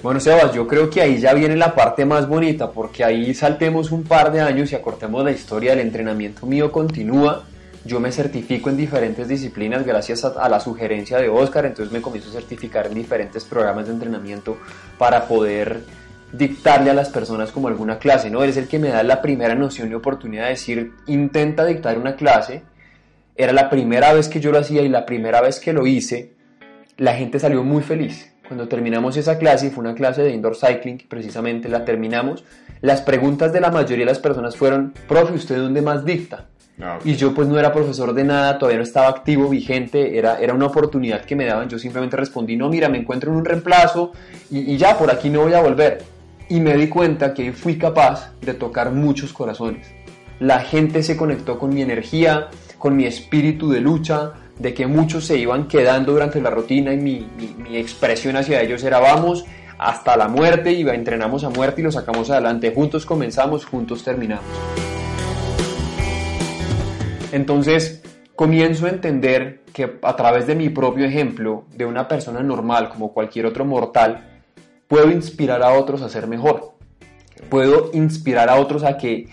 Bueno, 0.01 0.22
Sebas, 0.22 0.53
yo 0.53 0.65
creo 0.65 0.89
que 0.89 1.01
ahí 1.01 1.20
ya 1.20 1.34
viene 1.34 1.58
la 1.58 1.75
parte 1.75 2.06
más 2.06 2.27
bonita, 2.27 2.72
porque 2.72 3.03
ahí 3.03 3.34
saltemos 3.34 3.91
un 3.91 4.03
par 4.03 4.32
de 4.32 4.39
años 4.39 4.72
y 4.72 4.75
acortemos 4.75 5.24
la 5.25 5.32
historia 5.32 5.72
del 5.72 5.82
entrenamiento 5.82 6.46
mío 6.46 6.72
continúa. 6.72 7.44
Yo 7.84 8.00
me 8.00 8.12
certifico 8.12 8.70
en 8.70 8.77
diferentes 8.77 9.27
disciplinas 9.27 9.86
gracias 9.86 10.24
a, 10.24 10.48
la 10.48 10.60
sugerencia 10.62 11.18
de 11.18 11.27
Oscar, 11.27 11.65
entonces 11.65 11.91
me 11.91 12.01
comienzo 12.01 12.29
a 12.29 12.34
certificar 12.34 12.88
en 12.88 12.94
diferentes 12.94 13.44
programas 13.44 13.88
de 13.88 13.94
entrenamiento 13.94 14.58
para 14.98 15.27
poder 15.27 15.84
dictarle 16.31 16.91
a 16.91 16.93
las 16.93 17.09
personas 17.09 17.51
como 17.51 17.67
alguna 17.67 17.98
clase, 17.98 18.29
¿no? 18.29 18.43
Él 18.43 18.51
es 18.51 18.57
el 18.57 18.67
que 18.67 18.79
me 18.79 18.89
da 18.89 19.03
la 19.03 19.21
primera 19.21 19.55
noción 19.55 19.91
y 19.91 19.95
oportunidad 19.95 20.43
de 20.43 20.51
decir, 20.51 20.93
intenta 21.07 21.65
dictar 21.65 21.98
una 21.98 22.15
clase. 22.15 22.63
Era 23.36 23.53
la 23.53 23.69
primera 23.69 24.13
vez 24.13 24.27
que 24.27 24.39
yo 24.39 24.51
lo 24.51 24.59
hacía 24.59 24.81
y 24.81 24.89
la 24.89 25.05
primera 25.05 25.41
vez 25.41 25.59
que 25.59 25.74
lo 25.74 25.88
hice, 25.88 26.33
la 26.98 27.15
gente 27.15 27.39
salió 27.39 27.63
muy 27.63 27.81
feliz. 27.81 28.33
Cuando 28.48 28.67
terminamos 28.67 29.15
esa 29.15 29.38
clase, 29.38 29.69
fue 29.69 29.83
una 29.83 29.93
clase 29.93 30.24
de 30.24 30.31
indoor 30.31 30.55
cycling, 30.55 31.05
precisamente 31.07 31.69
la 31.69 31.86
terminamos, 31.86 32.43
las 32.81 33.01
preguntas 33.01 33.53
de 33.53 33.62
la 33.62 33.69
mayoría 33.69 34.05
de 34.05 34.12
las 34.12 34.19
personas 34.19 34.57
fueron, 34.57 34.93
profe, 35.07 35.33
¿usted 35.33 35.57
dónde 35.57 35.81
más 35.81 36.03
dicta? 36.03 36.48
Ah, 36.81 36.98
okay. 36.98 37.12
Y 37.12 37.15
yo 37.15 37.33
pues 37.33 37.48
no 37.48 37.59
era 37.59 37.71
profesor 37.71 38.13
de 38.13 38.24
nada, 38.24 38.57
todavía 38.57 38.77
no 38.77 38.83
estaba 38.83 39.07
activo, 39.07 39.50
vigente, 39.50 40.17
era, 40.17 40.39
era 40.39 40.53
una 40.53 40.65
oportunidad 40.65 41.25
que 41.25 41.36
me 41.36 41.45
daban, 41.45 41.69
yo 41.69 41.77
simplemente 41.77 42.17
respondí, 42.17 42.57
no, 42.57 42.69
mira, 42.69 42.89
me 42.89 42.98
encuentro 42.98 43.31
en 43.31 43.38
un 43.38 43.45
reemplazo 43.45 44.13
y, 44.50 44.74
y 44.74 44.77
ya, 44.77 44.98
por 44.98 45.12
aquí 45.12 45.29
no 45.29 45.41
voy 45.41 45.53
a 45.53 45.62
volver. 45.62 46.18
Y 46.50 46.60
me 46.60 46.75
di 46.75 46.89
cuenta 46.89 47.34
que 47.34 47.53
fui 47.53 47.77
capaz 47.77 48.34
de 48.41 48.56
tocar 48.56 48.91
muchos 48.91 49.32
corazones. 49.32 49.88
La 50.39 50.62
gente 50.62 51.03
se 51.03 51.15
conectó 51.15 51.60
con 51.60 51.74
mi 51.74 51.84
energía, 51.84 52.50
con 52.79 52.96
mi 52.96 53.06
espíritu 53.06 53.70
de 53.70 53.82
lucha, 53.82 54.34
de 54.58 54.74
que 54.74 54.88
muchos 54.88 55.25
se 55.25 55.38
iban 55.38 55.68
quedando 55.68 56.13
durante 56.13 56.41
la 56.41 56.50
rutina 56.50 56.94
y 56.94 56.98
mi, 56.98 57.27
mi, 57.58 57.77
expresión 57.77 58.36
hacia 58.36 58.62
ellos 58.62 58.84
era 58.84 59.00
vamos 59.00 59.46
hasta 59.77 60.18
la 60.18 60.27
muerte 60.27 60.74
y 60.74 60.82
entrenamos 60.89 61.44
a 61.44 61.50
muerte 61.50 61.82
y 61.82 61.84
lo 61.86 61.91
sacamos 61.91 62.29
adelante. 62.29 62.74
Juntos 62.74 63.06
comenzamos, 63.06 63.65
juntos 63.65 64.03
terminamos. 64.03 64.46
Entonces 67.32 68.01
comienzo 68.36 68.88
a 68.88 68.89
entender 68.89 69.62
que 69.72 70.00
a 70.01 70.15
través 70.15 70.48
de 70.48 70.56
mi 70.56 70.70
propio 70.70 71.06
ejemplo, 71.06 71.65
de 71.75 71.86
una 71.86 72.08
persona 72.08 72.41
normal 72.41 72.89
como 72.89 73.13
cualquier 73.13 73.46
otro 73.46 73.65
mortal, 73.65 74.28
puedo 74.89 75.12
inspirar 75.12 75.62
a 75.63 75.72
otros 75.74 76.01
a 76.01 76.10
ser 76.10 76.27
mejor. 76.27 76.74
Puedo 77.50 77.91
inspirar 77.93 78.50
a 78.50 78.55
otros 78.55 78.84
a 78.84 78.98
que 78.98 79.29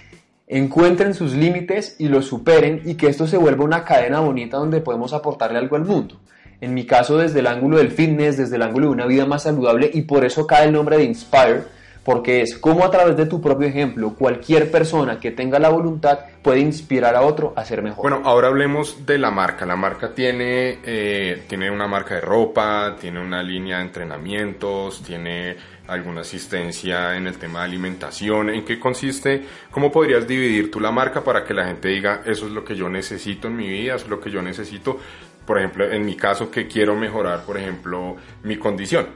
encuentren 0.46 1.14
sus 1.14 1.32
límites 1.32 1.96
y 1.98 2.08
los 2.08 2.26
superen 2.26 2.82
y 2.84 2.94
que 2.94 3.08
esto 3.08 3.26
se 3.26 3.38
vuelva 3.38 3.64
una 3.64 3.84
cadena 3.84 4.20
bonita 4.20 4.58
donde 4.58 4.80
podemos 4.80 5.12
aportarle 5.14 5.58
algo 5.58 5.75
al 5.75 5.84
mundo. 5.84 6.20
En 6.60 6.75
mi 6.75 6.84
caso 6.86 7.16
desde 7.16 7.40
el 7.40 7.46
ángulo 7.46 7.78
del 7.78 7.90
fitness, 7.90 8.36
desde 8.36 8.56
el 8.56 8.62
ángulo 8.62 8.86
de 8.86 8.92
una 8.92 9.06
vida 9.06 9.25
más 9.25 9.44
saludable 9.44 9.90
y 9.92 10.02
por 10.02 10.25
eso 10.26 10.46
cae 10.46 10.66
el 10.66 10.72
nombre 10.72 10.98
de 10.98 11.04
Inspire, 11.04 11.62
porque 12.06 12.40
es 12.40 12.56
como 12.56 12.84
a 12.84 12.90
través 12.92 13.16
de 13.16 13.26
tu 13.26 13.40
propio 13.40 13.66
ejemplo 13.66 14.14
cualquier 14.14 14.70
persona 14.70 15.18
que 15.18 15.32
tenga 15.32 15.58
la 15.58 15.70
voluntad 15.70 16.20
puede 16.40 16.60
inspirar 16.60 17.16
a 17.16 17.22
otro 17.22 17.52
a 17.56 17.64
ser 17.64 17.82
mejor. 17.82 18.08
Bueno, 18.08 18.22
ahora 18.25 18.46
hablemos 18.46 19.04
de 19.04 19.18
la 19.18 19.32
marca. 19.32 19.66
La 19.66 19.75
marca 19.75 20.14
tiene, 20.14 20.78
eh, 20.84 21.42
tiene 21.48 21.68
una 21.68 21.88
marca 21.88 22.14
de 22.14 22.20
ropa, 22.20 22.94
tiene 23.00 23.20
una 23.20 23.42
línea 23.42 23.78
de 23.78 23.86
entrenamientos, 23.86 25.02
tiene 25.02 25.56
alguna 25.88 26.20
asistencia 26.20 27.16
en 27.16 27.26
el 27.26 27.38
tema 27.38 27.58
de 27.58 27.64
alimentación. 27.64 28.50
¿En 28.50 28.64
qué 28.64 28.78
consiste? 28.78 29.42
¿Cómo 29.72 29.90
podrías 29.90 30.28
dividir 30.28 30.70
tú 30.70 30.78
la 30.78 30.92
marca 30.92 31.25
para 31.25 31.42
que 31.42 31.54
la 31.54 31.66
gente 31.66 31.88
diga 31.88 32.22
eso 32.25 32.46
es 32.46 32.52
lo 32.52 32.64
que 32.64 32.76
yo 32.76 32.88
necesito 32.88 33.48
en 33.48 33.56
mi 33.56 33.66
vida, 33.66 33.96
eso 33.96 34.04
es 34.04 34.10
lo 34.10 34.20
que 34.20 34.30
yo 34.30 34.40
necesito? 34.42 34.96
Por 35.44 35.58
ejemplo, 35.58 35.90
en 35.90 36.06
mi 36.06 36.14
caso 36.14 36.52
que 36.52 36.68
quiero 36.68 36.94
mejorar, 36.94 37.42
por 37.42 37.58
ejemplo, 37.58 38.14
mi 38.44 38.58
condición. 38.58 39.08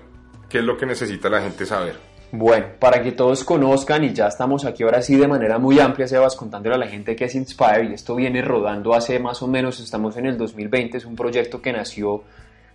¿Qué 0.48 0.58
es 0.58 0.64
lo 0.64 0.76
que 0.76 0.86
necesita 0.86 1.30
la 1.30 1.40
gente 1.40 1.64
saber? 1.64 2.09
Bueno, 2.32 2.66
para 2.78 3.02
que 3.02 3.10
todos 3.10 3.42
conozcan 3.42 4.04
y 4.04 4.12
ya 4.12 4.28
estamos 4.28 4.64
aquí 4.64 4.84
ahora 4.84 5.02
sí 5.02 5.16
de 5.16 5.26
manera 5.26 5.58
muy 5.58 5.80
amplia, 5.80 6.06
Sebas, 6.06 6.36
contándole 6.36 6.76
a 6.76 6.78
la 6.78 6.86
gente 6.86 7.16
que 7.16 7.24
es 7.24 7.34
Inspire 7.34 7.88
y 7.90 7.94
esto 7.94 8.14
viene 8.14 8.40
rodando 8.40 8.94
hace 8.94 9.18
más 9.18 9.42
o 9.42 9.48
menos, 9.48 9.80
estamos 9.80 10.16
en 10.16 10.26
el 10.26 10.38
2020, 10.38 10.98
es 10.98 11.04
un 11.04 11.16
proyecto 11.16 11.60
que 11.60 11.72
nació 11.72 12.22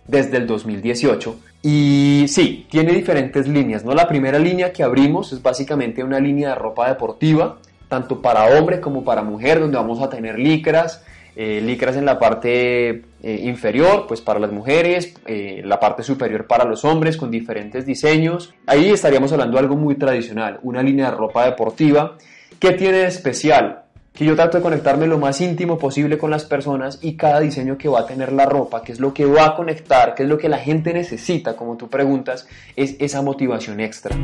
desde 0.06 0.36
el 0.36 0.46
2018 0.46 1.36
y 1.62 2.26
sí, 2.28 2.66
tiene 2.70 2.92
diferentes 2.92 3.48
líneas, 3.48 3.82
¿no? 3.82 3.94
La 3.94 4.06
primera 4.06 4.38
línea 4.38 4.74
que 4.74 4.82
abrimos 4.82 5.32
es 5.32 5.42
básicamente 5.42 6.04
una 6.04 6.20
línea 6.20 6.50
de 6.50 6.54
ropa 6.56 6.88
deportiva, 6.88 7.56
tanto 7.88 8.20
para 8.20 8.58
hombre 8.58 8.80
como 8.80 9.04
para 9.04 9.22
mujer, 9.22 9.58
donde 9.60 9.78
vamos 9.78 10.02
a 10.02 10.10
tener 10.10 10.38
licras, 10.38 11.02
eh, 11.38 11.60
licras 11.60 11.96
en 11.96 12.06
la 12.06 12.18
parte 12.18 12.88
eh, 12.88 13.40
inferior, 13.42 14.06
pues 14.08 14.22
para 14.22 14.40
las 14.40 14.50
mujeres, 14.50 15.14
eh, 15.26 15.60
la 15.62 15.78
parte 15.78 16.02
superior 16.02 16.46
para 16.46 16.64
los 16.64 16.82
hombres 16.86 17.18
con 17.18 17.30
diferentes 17.30 17.84
diseños. 17.84 18.54
Ahí 18.66 18.88
estaríamos 18.88 19.30
hablando 19.32 19.58
de 19.58 19.64
algo 19.64 19.76
muy 19.76 19.96
tradicional, 19.96 20.58
una 20.62 20.82
línea 20.82 21.10
de 21.10 21.16
ropa 21.18 21.44
deportiva. 21.44 22.16
¿Qué 22.58 22.72
tiene 22.72 22.98
de 22.98 23.06
especial? 23.08 23.82
Que 24.14 24.24
yo 24.24 24.34
trato 24.34 24.56
de 24.56 24.62
conectarme 24.62 25.06
lo 25.06 25.18
más 25.18 25.38
íntimo 25.42 25.76
posible 25.76 26.16
con 26.16 26.30
las 26.30 26.46
personas 26.46 27.00
y 27.02 27.18
cada 27.18 27.40
diseño 27.40 27.76
que 27.76 27.90
va 27.90 28.00
a 28.00 28.06
tener 28.06 28.32
la 28.32 28.46
ropa, 28.46 28.82
que 28.82 28.92
es 28.92 28.98
lo 28.98 29.12
que 29.12 29.26
va 29.26 29.44
a 29.44 29.54
conectar, 29.56 30.14
que 30.14 30.22
es 30.22 30.28
lo 30.30 30.38
que 30.38 30.48
la 30.48 30.56
gente 30.56 30.94
necesita, 30.94 31.54
como 31.54 31.76
tú 31.76 31.90
preguntas, 31.90 32.48
es 32.76 32.96
esa 32.98 33.20
motivación 33.20 33.80
extra. 33.80 34.16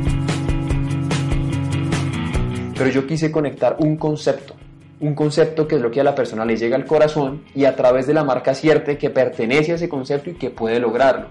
Pero 2.75 2.89
yo 2.89 3.05
quise 3.05 3.31
conectar 3.31 3.75
un 3.77 3.97
concepto 3.97 4.55
un 5.03 5.15
concepto 5.15 5.67
que 5.67 5.75
es 5.75 5.81
lo 5.81 5.91
que 5.91 5.99
a 5.99 6.03
la 6.03 6.15
persona 6.15 6.45
le 6.45 6.55
llega 6.55 6.77
al 6.77 6.85
corazón 6.85 7.43
y 7.53 7.65
a 7.65 7.75
través 7.75 8.07
de 8.07 8.13
la 8.13 8.23
marca 8.23 8.55
cierte 8.55 8.97
que 8.97 9.09
pertenece 9.09 9.73
a 9.73 9.75
ese 9.75 9.89
concepto 9.89 10.29
y 10.29 10.35
que 10.35 10.49
puede 10.49 10.79
lograrlo. 10.79 11.27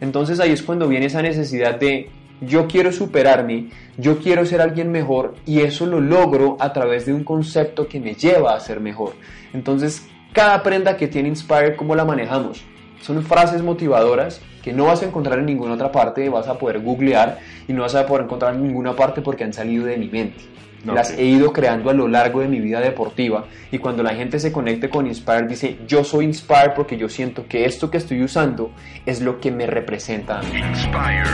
Entonces 0.00 0.38
ahí 0.38 0.52
es 0.52 0.62
cuando 0.62 0.86
viene 0.86 1.06
esa 1.06 1.22
necesidad 1.22 1.74
de 1.74 2.08
yo 2.40 2.68
quiero 2.68 2.92
superarme, 2.92 3.70
yo 3.96 4.18
quiero 4.18 4.46
ser 4.46 4.60
alguien 4.60 4.92
mejor 4.92 5.34
y 5.44 5.62
eso 5.62 5.86
lo 5.86 6.00
logro 6.00 6.56
a 6.60 6.72
través 6.72 7.06
de 7.06 7.14
un 7.14 7.24
concepto 7.24 7.88
que 7.88 7.98
me 7.98 8.14
lleva 8.14 8.54
a 8.54 8.60
ser 8.60 8.78
mejor. 8.78 9.14
Entonces 9.52 10.06
cada 10.32 10.62
prenda 10.62 10.96
que 10.96 11.08
tiene 11.08 11.28
Inspire, 11.28 11.74
¿cómo 11.74 11.96
la 11.96 12.04
manejamos? 12.04 12.62
Son 13.00 13.20
frases 13.24 13.60
motivadoras 13.60 14.40
que 14.62 14.72
no 14.72 14.84
vas 14.84 15.02
a 15.02 15.06
encontrar 15.06 15.40
en 15.40 15.46
ninguna 15.46 15.74
otra 15.74 15.90
parte, 15.90 16.28
vas 16.28 16.46
a 16.46 16.58
poder 16.58 16.78
googlear 16.78 17.38
y 17.66 17.72
no 17.72 17.82
vas 17.82 17.96
a 17.96 18.06
poder 18.06 18.24
encontrar 18.24 18.54
en 18.54 18.62
ninguna 18.62 18.94
parte 18.94 19.20
porque 19.20 19.42
han 19.42 19.52
salido 19.52 19.84
de 19.86 19.96
mi 19.96 20.08
mente. 20.08 20.55
Okay. 20.82 20.94
Las 20.94 21.10
he 21.12 21.24
ido 21.24 21.52
creando 21.52 21.90
a 21.90 21.92
lo 21.92 22.08
largo 22.08 22.40
de 22.40 22.48
mi 22.48 22.60
vida 22.60 22.80
deportiva 22.80 23.46
y 23.70 23.78
cuando 23.78 24.02
la 24.02 24.14
gente 24.14 24.38
se 24.38 24.52
conecte 24.52 24.88
con 24.88 25.06
Inspire 25.06 25.46
dice 25.46 25.78
yo 25.86 26.04
soy 26.04 26.26
Inspire 26.26 26.70
porque 26.76 26.96
yo 26.96 27.08
siento 27.08 27.46
que 27.48 27.64
esto 27.64 27.90
que 27.90 27.98
estoy 27.98 28.22
usando 28.22 28.70
es 29.04 29.20
lo 29.20 29.40
que 29.40 29.50
me 29.50 29.66
representa 29.66 30.38
a 30.38 30.42
mí. 30.42 30.58
Inspire. 30.58 31.24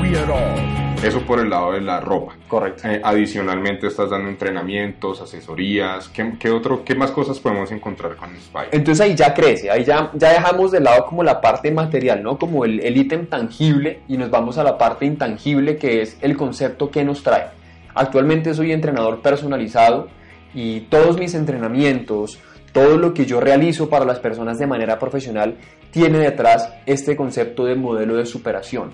We 0.00 0.16
are 0.18 0.32
all. 0.32 0.84
Eso 1.04 1.20
por 1.20 1.38
el 1.38 1.50
lado 1.50 1.72
de 1.72 1.82
la 1.82 2.00
ropa. 2.00 2.34
Correcto. 2.48 2.88
Eh, 2.88 2.98
adicionalmente 3.04 3.88
estás 3.88 4.08
dando 4.08 4.30
entrenamientos, 4.30 5.20
asesorías. 5.20 6.08
¿Qué, 6.08 6.32
¿Qué, 6.38 6.50
otro, 6.50 6.82
¿Qué 6.82 6.94
más 6.94 7.10
cosas 7.10 7.38
podemos 7.38 7.70
encontrar 7.72 8.16
con 8.16 8.34
Inspire? 8.34 8.68
Entonces 8.72 9.04
ahí 9.04 9.14
ya 9.14 9.34
crece, 9.34 9.70
ahí 9.70 9.84
ya, 9.84 10.10
ya 10.14 10.30
dejamos 10.30 10.72
de 10.72 10.80
lado 10.80 11.04
como 11.04 11.22
la 11.22 11.42
parte 11.42 11.70
material, 11.70 12.22
¿no? 12.22 12.38
Como 12.38 12.64
el, 12.64 12.80
el 12.80 12.96
ítem 12.96 13.26
tangible 13.26 14.00
y 14.08 14.16
nos 14.16 14.30
vamos 14.30 14.56
a 14.56 14.64
la 14.64 14.78
parte 14.78 15.04
intangible 15.04 15.76
que 15.76 16.00
es 16.00 16.16
el 16.22 16.38
concepto 16.38 16.90
que 16.90 17.04
nos 17.04 17.22
trae. 17.22 17.63
Actualmente 17.94 18.54
soy 18.54 18.72
entrenador 18.72 19.22
personalizado 19.22 20.08
y 20.52 20.80
todos 20.82 21.18
mis 21.18 21.34
entrenamientos, 21.34 22.38
todo 22.72 22.96
lo 22.98 23.14
que 23.14 23.24
yo 23.24 23.40
realizo 23.40 23.88
para 23.88 24.04
las 24.04 24.18
personas 24.18 24.58
de 24.58 24.66
manera 24.66 24.98
profesional 24.98 25.56
tiene 25.90 26.18
detrás 26.18 26.72
este 26.86 27.16
concepto 27.16 27.64
de 27.64 27.76
modelo 27.76 28.16
de 28.16 28.26
superación. 28.26 28.92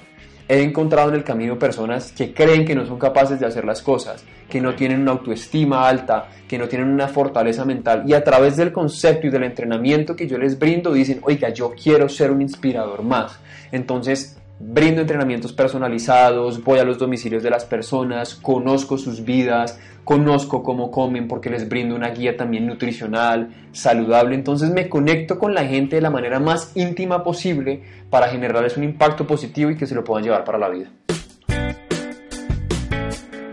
He 0.48 0.62
encontrado 0.62 1.10
en 1.10 1.14
el 1.14 1.22
camino 1.22 1.58
personas 1.58 2.10
que 2.10 2.34
creen 2.34 2.64
que 2.64 2.74
no 2.74 2.84
son 2.84 2.98
capaces 2.98 3.38
de 3.38 3.46
hacer 3.46 3.64
las 3.64 3.82
cosas, 3.82 4.24
que 4.48 4.60
no 4.60 4.74
tienen 4.74 5.00
una 5.00 5.12
autoestima 5.12 5.88
alta, 5.88 6.28
que 6.48 6.58
no 6.58 6.66
tienen 6.66 6.88
una 6.88 7.06
fortaleza 7.06 7.64
mental 7.64 8.02
y 8.04 8.14
a 8.14 8.24
través 8.24 8.56
del 8.56 8.72
concepto 8.72 9.28
y 9.28 9.30
del 9.30 9.44
entrenamiento 9.44 10.16
que 10.16 10.26
yo 10.26 10.38
les 10.38 10.58
brindo 10.58 10.92
dicen, 10.92 11.20
oiga, 11.22 11.50
yo 11.50 11.72
quiero 11.72 12.08
ser 12.08 12.32
un 12.32 12.42
inspirador 12.42 13.04
más. 13.04 13.38
Entonces 13.70 14.39
brindo 14.60 15.00
entrenamientos 15.00 15.54
personalizados, 15.54 16.62
voy 16.62 16.78
a 16.78 16.84
los 16.84 16.98
domicilios 16.98 17.42
de 17.42 17.48
las 17.48 17.64
personas, 17.64 18.34
conozco 18.34 18.98
sus 18.98 19.24
vidas, 19.24 19.80
conozco 20.04 20.62
cómo 20.62 20.90
comen 20.90 21.28
porque 21.28 21.48
les 21.48 21.68
brindo 21.68 21.96
una 21.96 22.10
guía 22.10 22.36
también 22.36 22.66
nutricional, 22.66 23.48
saludable, 23.72 24.34
entonces 24.34 24.70
me 24.70 24.90
conecto 24.90 25.38
con 25.38 25.54
la 25.54 25.64
gente 25.64 25.96
de 25.96 26.02
la 26.02 26.10
manera 26.10 26.40
más 26.40 26.72
íntima 26.76 27.24
posible 27.24 27.82
para 28.10 28.28
generarles 28.28 28.76
un 28.76 28.84
impacto 28.84 29.26
positivo 29.26 29.70
y 29.70 29.76
que 29.76 29.86
se 29.86 29.94
lo 29.94 30.04
puedan 30.04 30.24
llevar 30.24 30.44
para 30.44 30.58
la 30.58 30.68
vida. 30.68 30.90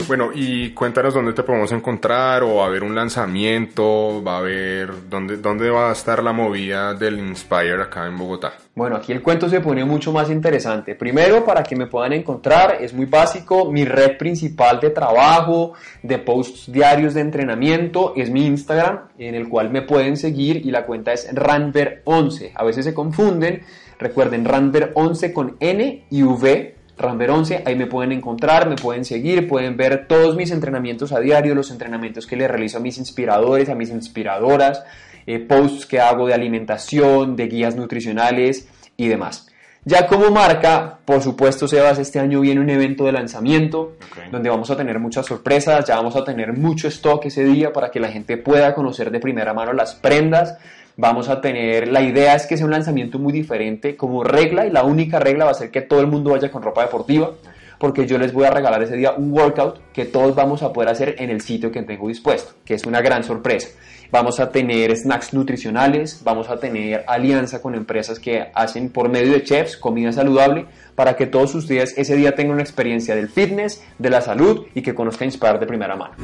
Bueno, 0.07 0.29
y 0.33 0.69
cuéntanos 0.69 1.13
dónde 1.13 1.33
te 1.33 1.43
podemos 1.43 1.69
encontrar 1.73 2.41
o 2.41 2.55
va 2.55 2.63
a 2.63 2.67
haber 2.67 2.81
un 2.83 2.95
lanzamiento, 2.95 4.23
va 4.23 4.35
a 4.35 4.37
haber 4.37 5.09
dónde, 5.09 5.35
dónde 5.35 5.69
va 5.69 5.89
a 5.89 5.91
estar 5.91 6.23
la 6.23 6.31
movida 6.31 6.93
del 6.93 7.19
Inspire 7.19 7.81
acá 7.81 8.07
en 8.07 8.17
Bogotá. 8.17 8.53
Bueno, 8.73 8.95
aquí 8.95 9.11
el 9.11 9.21
cuento 9.21 9.49
se 9.49 9.59
pone 9.59 9.83
mucho 9.83 10.13
más 10.13 10.29
interesante. 10.29 10.95
Primero, 10.95 11.43
para 11.43 11.61
que 11.61 11.75
me 11.75 11.87
puedan 11.87 12.13
encontrar, 12.13 12.77
es 12.79 12.93
muy 12.93 13.05
básico, 13.05 13.69
mi 13.69 13.83
red 13.83 14.17
principal 14.17 14.79
de 14.79 14.91
trabajo, 14.91 15.73
de 16.03 16.19
posts 16.19 16.71
diarios 16.71 17.13
de 17.13 17.21
entrenamiento, 17.21 18.13
es 18.15 18.29
mi 18.29 18.45
Instagram, 18.45 19.09
en 19.17 19.35
el 19.35 19.49
cual 19.49 19.71
me 19.71 19.81
pueden 19.81 20.15
seguir 20.15 20.65
y 20.65 20.71
la 20.71 20.85
cuenta 20.85 21.11
es 21.11 21.29
Ranver11. 21.33 22.51
A 22.55 22.63
veces 22.63 22.85
se 22.85 22.93
confunden, 22.93 23.63
recuerden 23.99 24.45
Ranver11 24.45 25.33
con 25.33 25.57
N 25.59 26.05
y 26.09 26.23
V, 26.23 26.76
Ranver 26.98 27.30
11, 27.30 27.63
ahí 27.66 27.75
me 27.75 27.86
pueden 27.86 28.12
encontrar, 28.12 28.68
me 28.68 28.75
pueden 28.75 29.06
seguir, 29.06 29.48
pueden 29.48 29.77
ver 29.77 30.08
todos 30.08 30.36
mis 30.36 30.51
entrenamientos 30.51 31.12
a 31.12 31.20
diario, 31.20 31.54
los 31.54 31.70
entrenamientos 31.70 32.25
que 32.25 32.36
le 32.36 32.48
realizo 32.48 32.77
a 32.77 32.82
mis 32.82 32.98
inspiradores, 32.98 33.70
a 33.70 33.75
mis 33.75 33.89
inspiradoras, 33.89 34.84
eh, 35.27 35.39
posts 35.39 35.86
que 35.86 36.00
hago 36.00 36.27
de 36.27 36.34
alimentación, 36.34 37.36
de 37.36 37.48
guías 37.48 37.75
nutricionales 37.75 38.68
y 38.98 39.08
demás. 39.08 39.47
Ya 39.88 40.06
como 40.06 40.29
marca, 40.32 41.00
por 41.06 41.22
supuesto, 41.22 41.65
Sebas, 41.65 41.98
este 41.98 42.20
año 42.20 42.41
viene 42.41 42.60
un 42.60 42.70
evento 42.70 43.06
de 43.06 43.13
lanzamiento 43.13 43.94
donde 44.29 44.50
vamos 44.50 44.70
a 44.70 44.75
tener 44.75 45.00
muchas 45.00 45.25
sorpresas, 45.25 45.86
ya 45.86 45.96
vamos 45.96 46.17
a 46.17 46.25
tener 46.25 46.51
mucho 46.51 46.89
stock 46.89 47.24
ese 47.24 47.46
día 47.46 47.72
para 47.72 47.89
que 47.89 48.01
la 48.01 48.10
gente 48.10 48.36
pueda 48.36 48.75
conocer 48.75 49.12
de 49.12 49.22
primera 49.22 49.53
mano 49.53 49.72
las 49.72 49.96
prendas. 49.96 50.58
Vamos 50.98 51.29
a 51.29 51.39
tener, 51.39 51.88
la 51.88 52.01
idea 52.01 52.36
es 52.36 52.48
que 52.48 52.58
sea 52.58 52.65
un 52.65 52.74
lanzamiento 52.74 53.17
muy 53.17 53.32
diferente 53.32 53.96
como 53.96 54.25
regla 54.25 54.65
y 54.65 54.72
la 54.72 54.84
única 54.84 55.20
regla 55.20 55.46
va 55.46 55.51
a 55.51 55.53
ser 55.53 55.72
que 55.72 55.79
todo 55.79 56.01
el 56.01 56.08
mundo 56.08 56.32
vaya 56.32 56.51
con 56.51 56.63
ropa 56.63 56.82
deportiva 56.82 57.32
porque 57.79 58.05
yo 58.05 58.17
les 58.17 58.34
voy 58.34 58.46
a 58.46 58.51
regalar 58.51 58.81
ese 58.84 58.96
día 58.96 59.12
un 59.12 59.31
workout 59.31 59.79
que 59.93 60.05
todos 60.05 60.36
vamos 60.36 60.63
a 60.63 60.74
poder 60.74 60.89
hacer 60.89 61.15
en 61.19 61.29
el 61.29 61.41
sitio 61.41 61.72
que 61.72 61.84
tengo 61.84 62.07
dispuesto, 62.07 62.53
que 62.65 62.74
es 62.74 62.86
una 62.86 63.01
gran 63.01 63.24
sorpresa. 63.24 63.69
Vamos 64.10 64.39
a 64.39 64.51
tener 64.51 64.96
snacks 64.96 65.34
nutricionales, 65.34 66.22
vamos 66.24 66.50
a 66.50 66.60
tener 66.60 67.03
alianza 67.07 67.62
con 67.62 67.75
empresas 67.75 68.19
que 68.19 68.50
hacen 68.53 68.89
por 68.89 69.10
medio 69.10 69.34
de 69.34 69.43
chefs 69.43 69.75
comida 69.75 70.12
saludable 70.12 70.65
para 70.96 71.15
que 71.15 71.27
todos 71.27 71.53
ustedes 71.55 71.98
ese 71.98 72.15
día 72.15 72.34
tengan 72.34 72.53
una 72.53 72.63
experiencia 72.63 73.15
del 73.15 73.29
fitness, 73.29 73.84
de 73.98 74.10
la 74.10 74.22
salud 74.22 74.65
y 74.74 74.81
que 74.81 74.96
conozcan 74.96 75.27
Inspire 75.27 75.60
de 75.60 75.67
primera 75.67 75.96
mano. 75.96 76.15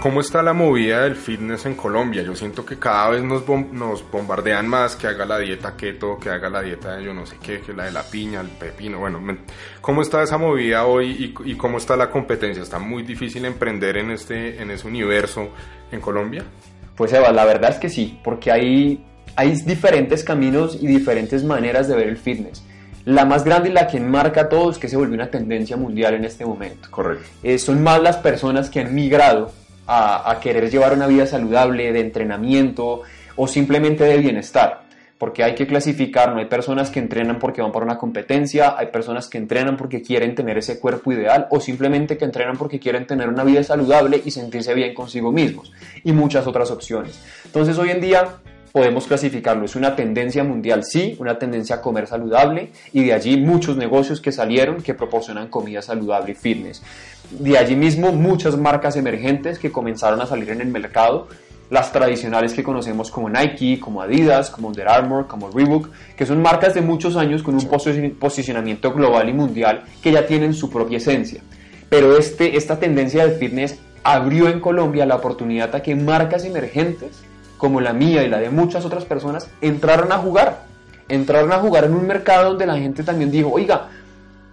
¿Cómo 0.00 0.20
está 0.20 0.42
la 0.44 0.52
movida 0.52 1.02
del 1.02 1.16
fitness 1.16 1.66
en 1.66 1.74
Colombia? 1.74 2.22
Yo 2.22 2.34
siento 2.36 2.64
que 2.64 2.78
cada 2.78 3.10
vez 3.10 3.22
nos, 3.24 3.44
bom- 3.44 3.70
nos 3.72 4.08
bombardean 4.08 4.68
más 4.68 4.94
que 4.94 5.08
haga 5.08 5.26
la 5.26 5.38
dieta 5.38 5.76
keto, 5.76 6.18
que 6.18 6.30
haga 6.30 6.48
la 6.48 6.62
dieta 6.62 6.96
de 6.96 7.04
yo 7.04 7.12
no 7.12 7.26
sé 7.26 7.36
qué, 7.42 7.60
que 7.60 7.72
la 7.72 7.86
de 7.86 7.90
la 7.90 8.04
piña, 8.04 8.40
el 8.40 8.46
pepino. 8.46 9.00
Bueno, 9.00 9.20
¿cómo 9.80 10.02
está 10.02 10.22
esa 10.22 10.38
movida 10.38 10.86
hoy 10.86 11.34
y, 11.44 11.50
y 11.50 11.56
cómo 11.56 11.78
está 11.78 11.96
la 11.96 12.10
competencia? 12.10 12.62
¿Está 12.62 12.78
muy 12.78 13.02
difícil 13.02 13.44
emprender 13.44 13.96
en, 13.96 14.12
este, 14.12 14.62
en 14.62 14.70
ese 14.70 14.86
universo 14.86 15.48
en 15.90 16.00
Colombia? 16.00 16.44
Pues 16.96 17.12
Eva, 17.12 17.32
la 17.32 17.44
verdad 17.44 17.70
es 17.70 17.78
que 17.78 17.88
sí, 17.88 18.20
porque 18.22 18.52
hay, 18.52 19.04
hay 19.34 19.50
diferentes 19.62 20.22
caminos 20.22 20.78
y 20.80 20.86
diferentes 20.86 21.42
maneras 21.42 21.88
de 21.88 21.96
ver 21.96 22.08
el 22.08 22.16
fitness. 22.16 22.64
La 23.04 23.24
más 23.24 23.42
grande 23.42 23.70
y 23.70 23.72
la 23.72 23.88
que 23.88 23.98
marca 23.98 24.42
a 24.42 24.48
todos 24.48 24.76
es 24.76 24.80
que 24.80 24.88
se 24.88 24.96
volvió 24.96 25.14
una 25.14 25.30
tendencia 25.30 25.76
mundial 25.76 26.14
en 26.14 26.24
este 26.24 26.46
momento. 26.46 26.88
Correcto. 26.90 27.24
Eh, 27.42 27.58
son 27.58 27.82
más 27.82 28.00
las 28.00 28.18
personas 28.18 28.70
que 28.70 28.80
han 28.80 28.94
migrado 28.94 29.50
a, 29.88 30.38
querer 30.40 30.70
llevar 30.70 30.92
una 30.92 31.06
vida 31.06 31.26
saludable, 31.26 31.92
de 31.92 32.00
entrenamiento 32.00 33.02
o 33.36 33.48
simplemente 33.48 34.04
de 34.04 34.18
bienestar. 34.18 34.86
Porque 35.16 35.42
hay 35.42 35.56
que 35.56 35.66
clasificar, 35.66 36.32
no 36.32 36.38
hay 36.38 36.44
personas 36.44 36.90
que 36.90 37.00
entrenan 37.00 37.40
porque 37.40 37.60
van 37.60 37.72
para 37.72 37.84
una 37.84 37.98
competencia, 37.98 38.76
hay 38.78 38.86
personas 38.88 39.26
que 39.28 39.38
entrenan 39.38 39.76
porque 39.76 40.00
quieren 40.00 40.36
tener 40.36 40.58
ese 40.58 40.78
cuerpo 40.78 41.12
ideal 41.12 41.48
o 41.50 41.58
simplemente 41.58 42.16
que 42.16 42.24
entrenan 42.24 42.56
porque 42.56 42.78
quieren 42.78 43.04
tener 43.04 43.28
una 43.28 43.42
vida 43.42 43.64
saludable 43.64 44.22
y 44.24 44.30
sentirse 44.30 44.74
bien 44.74 44.94
consigo 44.94 45.32
mismos 45.32 45.72
y 46.04 46.12
muchas 46.12 46.46
otras 46.46 46.70
opciones. 46.70 47.20
Entonces 47.46 47.76
hoy 47.78 47.90
en 47.90 48.00
día 48.00 48.28
podemos 48.78 49.08
clasificarlo. 49.08 49.64
Es 49.64 49.74
una 49.74 49.96
tendencia 49.96 50.44
mundial, 50.44 50.84
sí, 50.84 51.16
una 51.18 51.36
tendencia 51.36 51.76
a 51.76 51.80
comer 51.80 52.06
saludable 52.06 52.70
y 52.92 53.02
de 53.02 53.12
allí 53.12 53.36
muchos 53.36 53.76
negocios 53.76 54.20
que 54.20 54.30
salieron 54.30 54.82
que 54.82 54.94
proporcionan 54.94 55.48
comida 55.48 55.82
saludable 55.82 56.30
y 56.30 56.34
fitness. 56.36 56.80
De 57.28 57.58
allí 57.58 57.74
mismo 57.74 58.12
muchas 58.12 58.56
marcas 58.56 58.94
emergentes 58.94 59.58
que 59.58 59.72
comenzaron 59.72 60.20
a 60.20 60.26
salir 60.26 60.50
en 60.50 60.60
el 60.60 60.68
mercado. 60.68 61.26
Las 61.70 61.90
tradicionales 61.90 62.54
que 62.54 62.62
conocemos 62.62 63.10
como 63.10 63.28
Nike, 63.28 63.80
como 63.80 64.00
Adidas, 64.00 64.48
como 64.48 64.68
Under 64.68 64.88
Armour, 64.88 65.26
como 65.26 65.50
Reebok, 65.50 65.88
que 66.16 66.24
son 66.24 66.40
marcas 66.40 66.72
de 66.74 66.80
muchos 66.80 67.16
años 67.16 67.42
con 67.42 67.56
un 67.56 67.68
posi- 67.68 68.14
posicionamiento 68.14 68.92
global 68.92 69.28
y 69.28 69.32
mundial 69.32 69.82
que 70.00 70.12
ya 70.12 70.24
tienen 70.24 70.54
su 70.54 70.70
propia 70.70 70.98
esencia. 70.98 71.42
Pero 71.90 72.16
este, 72.16 72.56
esta 72.56 72.78
tendencia 72.78 73.26
del 73.26 73.36
fitness 73.38 73.80
abrió 74.04 74.48
en 74.48 74.60
Colombia 74.60 75.04
la 75.04 75.16
oportunidad 75.16 75.74
a 75.74 75.82
que 75.82 75.96
marcas 75.96 76.44
emergentes 76.44 77.24
como 77.58 77.80
la 77.80 77.92
mía 77.92 78.22
y 78.24 78.28
la 78.28 78.38
de 78.38 78.48
muchas 78.50 78.84
otras 78.86 79.04
personas 79.04 79.50
entraron 79.60 80.10
a 80.12 80.18
jugar. 80.18 80.62
Entraron 81.08 81.52
a 81.52 81.58
jugar 81.58 81.84
en 81.84 81.94
un 81.94 82.06
mercado 82.06 82.50
donde 82.50 82.66
la 82.66 82.76
gente 82.78 83.02
también 83.02 83.30
dijo, 83.30 83.50
oiga, 83.52 83.88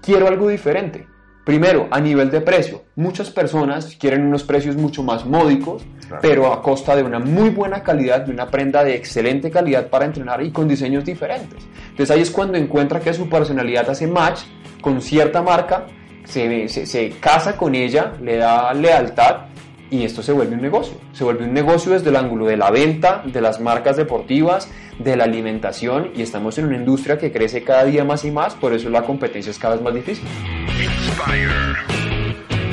quiero 0.02 0.28
algo 0.28 0.50
diferente. 0.50 1.08
Primero, 1.46 1.88
a 1.92 2.00
nivel 2.00 2.32
de 2.32 2.42
precio. 2.42 2.82
Muchas 2.96 3.30
personas 3.30 3.96
quieren 4.00 4.26
unos 4.26 4.44
precios 4.44 4.76
mucho 4.76 5.04
más 5.04 5.26
módicos, 5.26 5.84
Claro. 6.08 6.20
pero 6.22 6.52
a 6.54 6.62
costa 6.62 6.96
de 6.96 7.04
una 7.04 7.20
muy 7.20 7.50
buena 7.50 7.82
calidad, 7.84 8.22
de 8.22 8.32
una 8.32 8.48
prenda 8.48 8.84
de 8.84 8.96
excelente 8.96 9.50
calidad 9.52 9.88
para 9.90 10.06
entrenar 10.06 10.42
y 10.44 10.52
con 10.52 10.68
diseños 10.68 11.04
diferentes. 11.06 11.64
Entonces 11.90 12.12
ahí 12.12 12.22
es 12.22 12.32
cuando 12.32 12.58
encuentra 12.58 13.00
que 13.00 13.14
su 13.14 13.28
personalidad 13.30 13.90
hace 13.90 14.06
match 14.08 14.42
con 14.82 15.02
cierta 15.02 15.42
marca, 15.42 15.86
se, 16.24 16.68
se, 16.68 16.86
se 16.86 17.10
casa 17.20 17.58
con 17.58 17.76
ella, 17.76 18.14
le 18.22 18.38
da 18.38 18.74
lealtad 18.74 19.46
y 19.90 20.04
esto 20.04 20.22
se 20.22 20.32
vuelve 20.32 20.56
un 20.56 20.62
negocio. 20.62 20.98
Se 21.14 21.24
vuelve 21.24 21.46
un 21.46 21.54
negocio 21.54 21.92
desde 21.92 22.10
el 22.10 22.16
ángulo 22.16 22.46
de 22.46 22.58
la 22.58 22.72
venta, 22.72 23.24
de 23.26 23.42
las 23.42 23.60
marcas 23.60 23.98
deportivas, 23.98 24.70
de 25.00 25.16
la 25.16 25.26
alimentación 25.26 26.12
y 26.16 26.22
estamos 26.22 26.58
en 26.58 26.66
una 26.66 26.78
industria 26.78 27.18
que 27.18 27.32
crece 27.32 27.64
cada 27.64 27.84
día 27.84 28.04
más 28.04 28.24
y 28.26 28.32
más, 28.32 28.56
por 28.56 28.74
eso 28.74 28.90
la 28.90 29.04
competencia 29.04 29.52
es 29.52 29.60
cada 29.60 29.76
vez 29.76 29.84
más 29.84 29.94
difícil. 29.94 30.26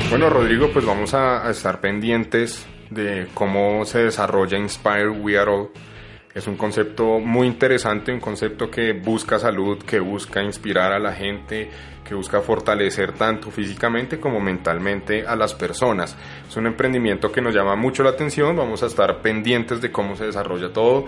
Bueno, 0.09 0.29
Rodrigo, 0.29 0.69
pues 0.71 0.85
vamos 0.85 1.13
a, 1.13 1.49
estar 1.49 1.81
pendientes 1.81 2.65
de 2.89 3.27
cómo 3.33 3.83
se 3.85 4.03
desarrolla 4.03 4.57
Inspire 4.57 5.09
We 5.09 5.37
Are 5.37 5.51
All. 5.51 5.69
Es 6.33 6.47
un 6.47 6.57
concepto 6.57 7.19
muy 7.19 7.45
interesante, 7.45 8.11
un 8.11 8.19
concepto 8.19 8.71
que 8.71 8.93
busca 8.93 9.37
salud, 9.37 9.77
que 9.83 9.99
busca 9.99 10.41
inspirar 10.41 10.91
a 10.91 10.97
la 10.97 11.13
gente, 11.13 11.69
que 12.03 12.15
busca 12.15 12.41
fortalecer 12.41 13.13
tanto 13.13 13.51
físicamente 13.51 14.19
como 14.19 14.39
mentalmente 14.39 15.27
a 15.27 15.35
las 15.35 15.53
personas. 15.53 16.17
Es 16.47 16.57
un 16.57 16.65
emprendimiento 16.65 17.31
que 17.31 17.39
nos 17.39 17.53
llama 17.53 17.75
mucho 17.75 18.01
la 18.01 18.09
atención, 18.09 18.55
vamos 18.55 18.81
a 18.81 18.87
estar 18.87 19.21
pendientes 19.21 19.79
de 19.79 19.91
cómo 19.91 20.15
se 20.15 20.25
desarrolla 20.25 20.73
todo. 20.73 21.05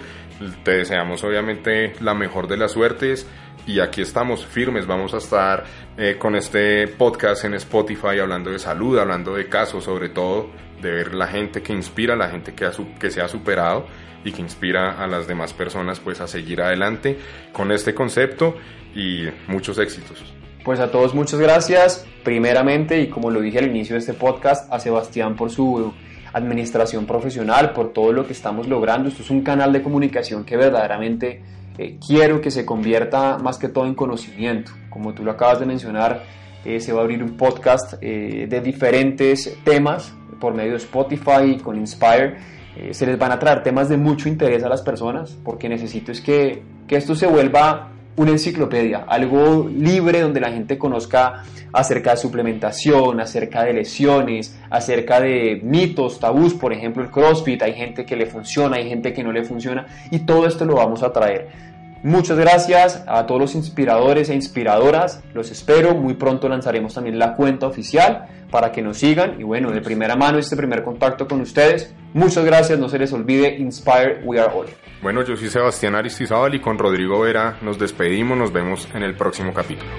Te 0.63 0.77
deseamos 0.77 1.23
obviamente 1.23 1.93
la 2.01 2.13
mejor 2.13 2.47
de 2.47 2.57
las 2.57 2.73
suertes 2.73 3.27
y 3.65 3.79
aquí 3.79 4.01
estamos 4.01 4.45
firmes, 4.45 4.85
vamos 4.85 5.15
a 5.15 5.17
estar 5.17 5.63
eh, 5.97 6.17
con 6.19 6.35
este 6.35 6.87
podcast 6.87 7.45
en 7.45 7.55
Spotify 7.55 8.19
hablando 8.21 8.51
de 8.51 8.59
salud, 8.59 8.99
hablando 8.99 9.33
de 9.33 9.49
casos 9.49 9.85
sobre 9.85 10.09
todo, 10.09 10.51
de 10.81 10.91
ver 10.91 11.13
la 11.13 11.27
gente 11.27 11.61
que 11.61 11.73
inspira, 11.73 12.15
la 12.15 12.29
gente 12.29 12.53
que, 12.53 12.69
que 12.99 13.11
se 13.11 13.21
ha 13.21 13.27
superado 13.27 13.85
y 14.23 14.31
que 14.31 14.41
inspira 14.41 15.03
a 15.03 15.07
las 15.07 15.27
demás 15.27 15.53
personas 15.53 15.99
pues 15.99 16.19
a 16.19 16.27
seguir 16.27 16.61
adelante 16.61 17.17
con 17.53 17.71
este 17.71 17.93
concepto 17.93 18.55
y 18.95 19.27
muchos 19.47 19.77
éxitos. 19.77 20.23
Pues 20.63 20.79
a 20.79 20.89
todos 20.89 21.13
muchas 21.13 21.39
gracias. 21.39 22.07
Primeramente, 22.23 22.99
y 22.99 23.07
como 23.07 23.29
lo 23.29 23.39
dije 23.39 23.59
al 23.59 23.67
inicio 23.67 23.93
de 23.93 23.99
este 23.99 24.13
podcast, 24.13 24.71
a 24.73 24.79
Sebastián 24.79 25.35
por 25.35 25.51
su 25.51 25.93
administración 26.33 27.05
profesional, 27.05 27.71
por 27.71 27.93
todo 27.93 28.11
lo 28.11 28.25
que 28.25 28.33
estamos 28.33 28.67
logrando. 28.67 29.07
Esto 29.07 29.21
es 29.21 29.29
un 29.29 29.41
canal 29.41 29.71
de 29.71 29.83
comunicación 29.83 30.43
que 30.43 30.57
verdaderamente 30.57 31.43
eh, 31.77 31.97
quiero 32.05 32.41
que 32.41 32.49
se 32.51 32.65
convierta 32.65 33.37
más 33.37 33.57
que 33.59 33.69
todo 33.69 33.85
en 33.85 33.93
conocimiento. 33.93 34.71
Como 34.89 35.13
tú 35.13 35.23
lo 35.23 35.31
acabas 35.31 35.59
de 35.59 35.67
mencionar, 35.67 36.23
eh, 36.65 36.79
se 36.79 36.91
va 36.91 37.01
a 37.01 37.03
abrir 37.03 37.21
un 37.21 37.37
podcast 37.37 37.93
eh, 38.01 38.47
de 38.49 38.59
diferentes 38.59 39.55
temas 39.63 40.13
por 40.39 40.53
medio 40.53 40.71
de 40.71 40.77
Spotify 40.77 41.57
con 41.61 41.77
Inspire. 41.77 42.35
Eh, 42.77 42.93
se 42.93 43.05
les 43.05 43.17
van 43.17 43.31
a 43.31 43.39
traer 43.39 43.63
temas 43.63 43.89
de 43.89 43.97
mucho 43.97 44.27
interés 44.27 44.63
a 44.63 44.69
las 44.69 44.81
personas 44.81 45.37
porque 45.43 45.69
necesito 45.69 46.11
es 46.11 46.21
que, 46.21 46.61
que 46.87 46.97
esto 46.97 47.15
se 47.15 47.25
vuelva 47.25 47.91
una 48.17 48.31
enciclopedia, 48.31 49.05
algo 49.07 49.69
libre 49.69 50.21
donde 50.21 50.39
la 50.39 50.49
gente 50.49 50.77
conozca 50.77 51.43
acerca 51.73 52.11
de 52.11 52.17
suplementación, 52.17 53.19
acerca 53.19 53.63
de 53.63 53.73
lesiones, 53.73 54.57
acerca 54.69 55.19
de 55.19 55.59
mitos, 55.63 56.19
tabús, 56.19 56.53
por 56.53 56.71
ejemplo 56.71 57.03
el 57.03 57.09
CrossFit, 57.09 57.61
hay 57.61 57.73
gente 57.73 58.05
que 58.05 58.15
le 58.15 58.25
funciona, 58.25 58.77
hay 58.77 58.87
gente 58.87 59.13
que 59.13 59.23
no 59.23 59.33
le 59.33 59.43
funciona 59.43 59.85
y 60.11 60.19
todo 60.19 60.47
esto 60.47 60.63
lo 60.63 60.75
vamos 60.75 61.03
a 61.03 61.11
traer. 61.11 61.74
Muchas 62.05 62.37
gracias 62.37 63.03
a 63.07 63.25
todos 63.25 63.41
los 63.41 63.55
inspiradores 63.55 64.29
e 64.29 64.35
inspiradoras, 64.35 65.23
los 65.33 65.49
espero, 65.49 65.95
muy 65.95 66.13
pronto 66.13 66.47
lanzaremos 66.47 66.93
también 66.93 67.17
la 67.17 67.33
cuenta 67.33 67.65
oficial 67.65 68.27
para 68.51 68.71
que 68.71 68.83
nos 68.83 68.99
sigan 68.99 69.41
y 69.41 69.43
bueno, 69.43 69.71
de 69.71 69.81
primera 69.81 70.15
mano 70.15 70.37
este 70.37 70.55
primer 70.55 70.83
contacto 70.83 71.27
con 71.27 71.41
ustedes. 71.41 71.95
Muchas 72.13 72.45
gracias, 72.45 72.77
no 72.77 72.89
se 72.89 72.99
les 72.99 73.11
olvide, 73.11 73.57
Inspire 73.57 74.21
We 74.23 74.39
Are 74.39 74.53
All. 74.53 74.67
Bueno, 75.01 75.23
yo 75.23 75.35
soy 75.35 75.49
Sebastián 75.49 75.95
Aristizábal 75.95 76.53
y 76.53 76.61
con 76.61 76.77
Rodrigo 76.77 77.21
Vera 77.21 77.57
nos 77.63 77.79
despedimos, 77.79 78.37
nos 78.37 78.53
vemos 78.53 78.87
en 78.93 79.01
el 79.01 79.15
próximo 79.15 79.51
capítulo. 79.51 79.89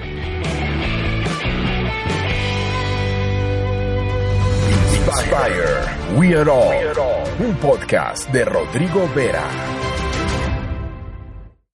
Inspire. 4.95 6.17
We 6.17 6.33
are 6.37 6.49
all. 6.49 7.45
Un 7.45 7.53
podcast 7.55 8.31
de 8.31 8.45
Rodrigo 8.45 9.09
Vera. 9.13 9.43